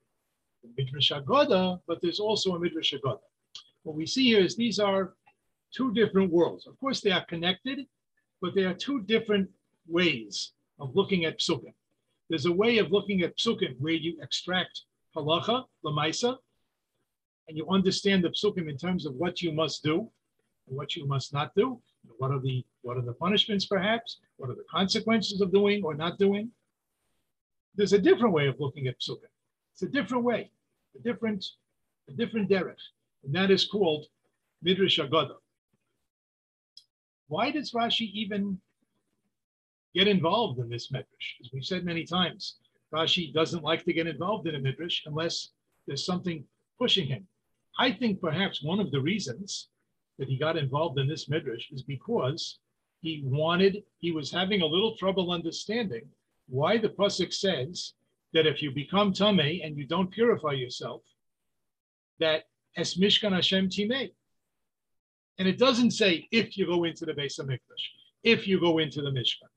Midrash 0.77 1.13
Agoda, 1.13 1.81
but 1.87 2.01
there's 2.01 2.19
also 2.19 2.55
a 2.55 2.59
Midrash 2.59 2.95
Agoda. 2.95 3.21
What 3.83 3.97
we 3.97 4.07
see 4.07 4.25
here 4.25 4.41
is 4.41 4.57
these 4.57 4.79
are 4.79 5.15
two 5.73 5.93
different 5.93 6.33
worlds. 6.33 6.67
Of 6.67 6.79
course, 6.81 7.01
they 7.01 7.11
are 7.11 7.25
connected, 7.27 7.87
but 8.41 8.55
there 8.55 8.69
are 8.69 8.75
two 8.75 9.03
different 9.03 9.49
ways 9.89 10.53
of 10.79 10.95
looking 10.95 11.25
at 11.25 11.39
psukim. 11.39 11.73
There's 12.29 12.47
a 12.47 12.53
way 12.53 12.79
of 12.79 12.91
looking 12.91 13.23
at 13.23 13.37
psukim 13.37 13.77
where 13.79 13.93
you 13.93 14.19
extract 14.21 14.83
halacha, 15.15 15.65
lamaisa, 15.85 16.37
and 17.49 17.57
you 17.57 17.69
understand 17.71 18.25
the 18.25 18.31
psukim 18.31 18.69
in 18.69 18.77
terms 18.77 19.07
of 19.07 19.15
what 19.15 19.41
you 19.41 19.53
must 19.53 19.83
do 19.83 20.11
and 20.69 20.77
what 20.77 20.97
you 20.97 21.07
must 21.07 21.33
not 21.33 21.55
do. 21.55 21.81
What 22.19 22.31
are 22.31 22.41
the 22.41 22.65
what 22.83 22.97
are 22.97 23.03
the 23.03 23.15
punishments, 23.15 23.67
perhaps? 23.67 24.19
What 24.37 24.51
are 24.51 24.55
the 24.55 24.65
consequences 24.71 25.41
of 25.41 25.53
doing 25.53 25.83
or 25.83 25.95
not 25.95 26.19
doing? 26.19 26.51
There's 27.75 27.93
a 27.93 27.99
different 27.99 28.33
way 28.33 28.47
of 28.47 28.57
looking 28.59 28.87
at 28.87 28.99
psukim. 29.01 29.31
It's 29.73 29.83
a 29.83 29.89
different 29.89 30.25
way, 30.25 30.51
a 30.95 31.03
different, 31.03 31.45
a 32.09 32.13
different 32.13 32.49
derech, 32.49 32.81
and 33.25 33.35
that 33.35 33.51
is 33.51 33.67
called 33.67 34.07
midrash 34.63 34.99
agoda. 34.99 35.35
Why 37.29 37.51
does 37.51 37.73
Rashi 37.73 38.11
even 38.13 38.61
get 39.95 40.09
involved 40.09 40.61
in 40.61 40.69
this 40.69 40.91
midrash? 40.91 41.37
As 41.41 41.51
we've 41.53 41.65
said 41.65 41.85
many 41.85 42.05
times, 42.05 42.57
Rashi 42.93 43.33
doesn't 43.33 43.65
like 43.65 43.85
to 43.85 43.93
get 43.93 44.07
involved 44.07 44.47
in 44.47 44.55
a 44.55 44.61
midrash 44.61 45.03
unless 45.07 45.51
there's 45.87 46.05
something 46.05 46.45
pushing 46.79 47.07
him. 47.07 47.27
I 47.79 47.93
think 47.93 48.21
perhaps 48.21 48.63
one 48.63 48.81
of 48.81 48.91
the 48.91 49.01
reasons 49.01 49.69
that 50.19 50.29
he 50.29 50.39
got 50.39 50.57
involved 50.57 50.99
in 50.99 51.09
this 51.09 51.29
midrash 51.29 51.71
is 51.73 51.83
because 51.83 52.59
he 53.03 53.23
wanted, 53.25 53.83
he 53.99 54.13
was 54.13 54.31
having 54.31 54.63
a 54.63 54.67
little 54.67 54.97
trouble 54.97 55.31
understanding 55.31 56.09
why 56.49 56.79
the 56.79 56.89
pasuk 56.89 57.33
says 57.33 57.95
that 58.33 58.47
if 58.47 58.63
you 58.63 58.71
become 58.71 59.13
tamei 59.13 59.65
and 59.65 59.77
you 59.77 59.87
don't 59.87 60.11
purify 60.11 60.53
yourself, 60.53 61.03
that 62.19 62.45
es 62.77 62.95
mishkan 62.95 63.33
Hashem 63.33 63.69
timei. 63.69 64.13
And 65.39 65.47
it 65.47 65.59
doesn't 65.59 65.91
say 65.93 66.27
if 66.31 66.57
you 66.57 66.67
go 66.67 66.85
into 66.85 67.05
the 67.05 67.13
Beis 67.13 67.39
Hamikdash, 67.39 67.85
if 68.23 68.47
you 68.49 68.59
go 68.61 68.79
into 68.79 69.03
the 69.03 69.11
Mishkan. 69.11 69.49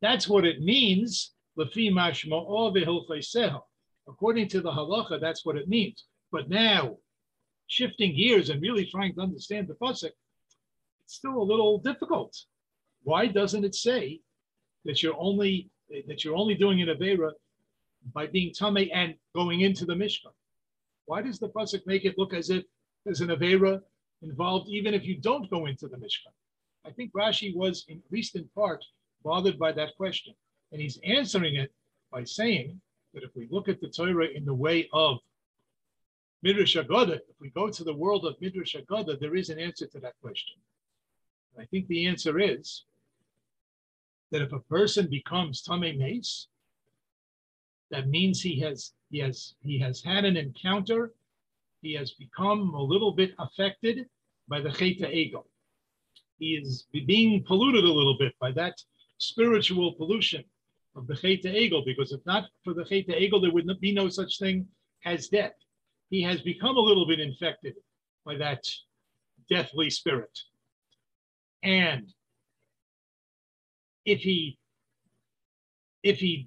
That's 0.00 0.28
what 0.28 0.44
it 0.44 0.60
means. 0.60 1.32
According 1.56 1.94
to 4.48 4.60
the 4.60 4.70
halacha, 4.70 5.20
that's 5.20 5.46
what 5.46 5.56
it 5.56 5.68
means. 5.68 6.04
But 6.32 6.50
now, 6.50 6.98
shifting 7.68 8.16
gears 8.16 8.50
and 8.50 8.60
really 8.60 8.86
trying 8.86 9.14
to 9.14 9.20
understand 9.20 9.68
the 9.68 9.74
pasuk, 9.74 10.10
it's 11.04 11.14
still 11.14 11.40
a 11.40 11.42
little 11.42 11.78
difficult. 11.78 12.36
Why 13.04 13.26
doesn't 13.26 13.64
it 13.64 13.74
say 13.74 14.20
that 14.84 15.02
you're 15.02 15.16
only 15.18 15.70
that 16.08 16.24
you're 16.24 16.36
only 16.36 16.54
doing 16.54 16.82
an 16.82 16.88
avera 16.88 17.30
by 18.12 18.26
being 18.26 18.52
tamei 18.52 18.90
and 18.92 19.14
going 19.34 19.60
into 19.60 19.86
the 19.86 19.94
mishkan? 19.94 20.32
Why 21.06 21.22
does 21.22 21.38
the 21.38 21.50
pasuk 21.50 21.86
make 21.86 22.04
it 22.04 22.18
look 22.18 22.34
as 22.34 22.50
if 22.50 22.64
there's 23.04 23.20
an 23.20 23.28
avera 23.28 23.80
involved 24.24 24.68
even 24.68 24.94
if 24.94 25.04
you 25.04 25.16
don't 25.16 25.50
go 25.50 25.66
into 25.66 25.86
the 25.86 25.96
Mishkan? 25.96 26.32
I 26.84 26.90
think 26.90 27.12
Rashi 27.12 27.54
was, 27.54 27.84
at 27.90 27.96
least 28.10 28.36
in 28.36 28.48
part, 28.54 28.84
bothered 29.22 29.58
by 29.58 29.72
that 29.72 29.96
question. 29.96 30.34
And 30.72 30.80
he's 30.80 30.98
answering 31.04 31.56
it 31.56 31.72
by 32.10 32.24
saying 32.24 32.80
that 33.12 33.22
if 33.22 33.30
we 33.36 33.48
look 33.50 33.68
at 33.68 33.80
the 33.80 33.88
Torah 33.88 34.26
in 34.26 34.44
the 34.44 34.54
way 34.54 34.88
of 34.92 35.18
Midrash 36.42 36.76
Agoda, 36.76 37.14
if 37.14 37.40
we 37.40 37.50
go 37.50 37.70
to 37.70 37.84
the 37.84 37.94
world 37.94 38.26
of 38.26 38.40
Midrash 38.40 38.74
Agoda, 38.74 39.16
there 39.16 39.34
is 39.34 39.48
an 39.48 39.58
answer 39.58 39.86
to 39.86 40.00
that 40.00 40.14
question. 40.20 40.56
And 41.54 41.62
I 41.62 41.66
think 41.66 41.86
the 41.86 42.06
answer 42.06 42.38
is 42.38 42.84
that 44.30 44.42
if 44.42 44.52
a 44.52 44.58
person 44.60 45.08
becomes 45.08 45.62
Tamei 45.62 45.96
Meis, 45.96 46.48
that 47.90 48.08
means 48.08 48.42
he 48.42 48.58
has 48.60 48.92
he 49.10 49.20
has 49.20 49.54
he 49.62 49.78
has 49.78 50.02
had 50.02 50.24
an 50.24 50.36
encounter, 50.36 51.12
he 51.80 51.94
has 51.94 52.10
become 52.10 52.74
a 52.74 52.82
little 52.82 53.12
bit 53.12 53.34
affected 53.38 54.06
by 54.48 54.60
the 54.60 54.70
Cheta 54.70 55.06
Egel. 55.06 55.44
He 56.38 56.54
is 56.54 56.86
being 57.06 57.44
polluted 57.44 57.84
a 57.84 57.92
little 57.92 58.16
bit 58.18 58.34
by 58.40 58.52
that 58.52 58.74
spiritual 59.18 59.94
pollution 59.94 60.44
of 60.96 61.06
the 61.06 61.16
Cheta 61.16 61.48
Egel, 61.48 61.84
because 61.84 62.12
if 62.12 62.20
not 62.26 62.44
for 62.62 62.74
the 62.74 62.84
Cheta 62.84 63.12
Egel, 63.12 63.40
there 63.40 63.52
would 63.52 63.68
be 63.80 63.92
no 63.92 64.08
such 64.08 64.38
thing 64.38 64.66
as 65.04 65.28
death. 65.28 65.54
He 66.10 66.22
has 66.22 66.40
become 66.42 66.76
a 66.76 66.80
little 66.80 67.06
bit 67.06 67.20
infected 67.20 67.74
by 68.24 68.36
that 68.36 68.64
deathly 69.48 69.90
spirit. 69.90 70.38
And 71.62 72.12
if 74.04 74.20
he 74.20 74.58
if 76.02 76.18
he 76.18 76.46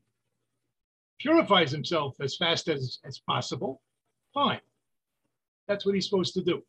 purifies 1.19 1.71
himself 1.71 2.15
as 2.21 2.38
fast 2.38 2.67
as, 2.67 2.99
as 3.03 3.19
possible, 3.19 3.81
fine. 4.33 4.62
That's 5.67 5.86
what 5.86 5.95
he's 5.95 6.07
supposed 6.07 6.36
to 6.36 6.43
do. 6.43 6.62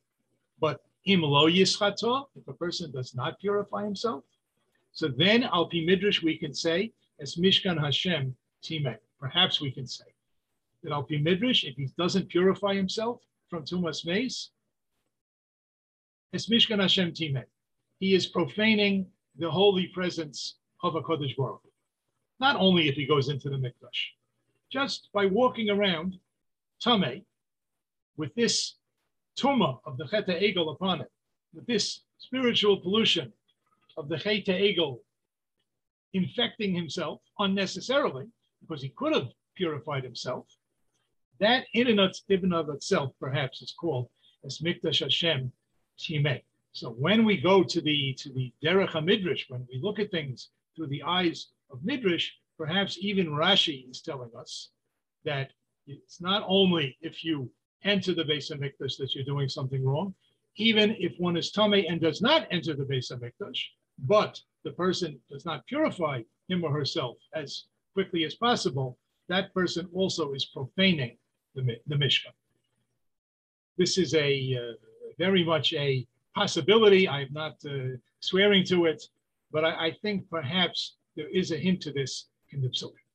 But 0.59 0.81
If 1.11 2.49
a 2.49 2.53
person 2.53 2.91
does 2.91 3.15
not 3.15 3.41
purify 3.41 3.83
himself, 3.85 4.25
so 4.93 5.09
then 5.09 5.43
al 5.43 5.67
pi 5.67 5.79
midrash 5.79 6.23
we 6.23 6.37
can 6.37 6.53
say 6.53 6.93
as 7.19 7.37
mishkan 7.37 7.81
Hashem 7.81 8.37
timei. 8.63 8.99
Perhaps 9.19 9.59
we 9.59 9.71
can 9.71 9.87
say 9.87 10.05
that 10.83 10.93
al 10.93 11.05
pi 11.05 11.17
midrash, 11.17 11.65
if 11.65 11.77
he 11.77 11.89
doesn't 11.97 12.29
purify 12.29 12.75
himself 12.75 13.23
from 13.49 13.65
tumas 13.65 14.05
meis, 14.05 14.51
as 16.35 16.47
mishkan 16.49 16.79
Hashem 16.79 17.13
timei. 17.13 17.45
He 18.01 18.15
is 18.15 18.27
profaning 18.27 19.07
the 19.39 19.51
holy 19.51 19.87
presence 19.87 20.57
of 20.83 20.95
a 20.95 21.01
kodesh 21.01 21.35
baruch. 21.37 21.63
Not 22.39 22.57
only 22.57 22.87
if 22.87 22.97
he 22.97 23.07
goes 23.07 23.31
into 23.31 23.49
the 23.49 23.57
mikdash, 23.57 24.01
just 24.71 25.09
by 25.15 25.25
walking 25.25 25.71
around 25.71 26.19
tamei 26.85 27.25
with 28.19 28.35
this 28.35 28.75
tumah 29.41 29.79
of 29.85 29.97
the 29.97 30.07
Cheta 30.07 30.33
Egel 30.33 30.73
upon 30.73 31.01
it, 31.01 31.11
with 31.55 31.67
this 31.67 32.03
spiritual 32.19 32.81
pollution 32.81 33.33
of 33.97 34.09
the 34.09 34.19
Cheta 34.19 34.53
Egel 34.53 34.99
infecting 36.13 36.75
himself 36.75 37.21
unnecessarily, 37.39 38.27
because 38.61 38.83
he 38.83 38.89
could 38.91 39.15
have 39.15 39.29
purified 39.55 40.05
himself, 40.05 40.47
that 41.41 41.67
in 41.75 41.87
and 41.89 42.01
of 42.01 42.69
itself 42.71 43.13
perhaps 43.21 43.63
is 43.63 43.73
called 43.73 44.09
as 44.45 44.59
Mikdash 44.59 45.01
Hashem 45.01 45.53
Timei. 45.99 46.43
So 46.73 46.91
when 46.91 47.25
we 47.25 47.41
go 47.41 47.65
to 47.65 47.81
the 47.81 48.15
to 48.15 48.33
the 48.33 48.53
Derech 48.63 48.91
HaMidrash, 48.91 49.45
when 49.49 49.67
we 49.71 49.81
look 49.81 49.99
at 49.99 50.11
things 50.11 50.51
through 50.75 50.89
the 50.89 51.03
eyes 51.03 51.49
of 51.71 51.85
Midrash, 51.85 52.31
perhaps 52.57 52.99
even 53.01 53.29
Rashi 53.29 53.91
is 53.91 54.01
telling 54.01 54.31
us 54.39 54.71
that 55.25 55.51
it's 55.87 56.21
not 56.21 56.45
only 56.47 56.97
if 57.01 57.25
you 57.25 57.51
enter 57.85 58.15
the 58.15 58.25
Beis 58.25 58.51
Hamikdash 58.51 58.97
that 58.99 59.15
you're 59.15 59.25
doing 59.25 59.49
something 59.49 59.85
wrong, 59.85 60.15
even 60.57 60.97
if 60.99 61.13
one 61.19 61.37
is 61.37 61.53
tamei 61.53 61.87
and 61.89 62.01
does 62.01 62.21
not 62.21 62.47
enter 62.51 62.75
the 62.75 62.85
Beis 62.85 63.13
Hamikdash, 63.13 63.61
but 63.99 64.41
the 64.65 64.73
person 64.73 65.19
does 65.31 65.45
not 65.45 65.67
purify 65.67 66.23
him 66.49 66.65
or 66.65 66.73
herself 66.73 67.17
as 67.35 67.65
quickly 67.95 68.25
as 68.25 68.35
possible, 68.35 68.99
that 69.29 69.53
person 69.55 69.89
also 69.93 70.33
is 70.33 70.47
profaning 70.47 71.17
the, 71.55 71.77
the 71.87 71.97
Mishkan. 71.97 72.33
This 73.77 73.99
is 73.99 74.15
a 74.15 74.57
uh, 74.57 74.73
very 75.19 75.45
much 75.45 75.73
a 75.75 76.07
possibility. 76.35 77.09
I'm 77.09 77.33
not 77.33 77.57
uh, 77.67 77.97
swearing 78.21 78.65
to 78.67 78.87
it, 78.87 79.03
but 79.53 79.65
I, 79.65 79.87
I, 79.87 79.91
think 80.03 80.29
perhaps 80.31 80.97
there 81.17 81.29
is 81.29 81.51
a 81.51 81.57
hint 81.57 81.81
to 81.83 81.93
this 81.93 82.29
in 82.53 82.61
the 82.61 82.69
Psukim. 82.69 83.08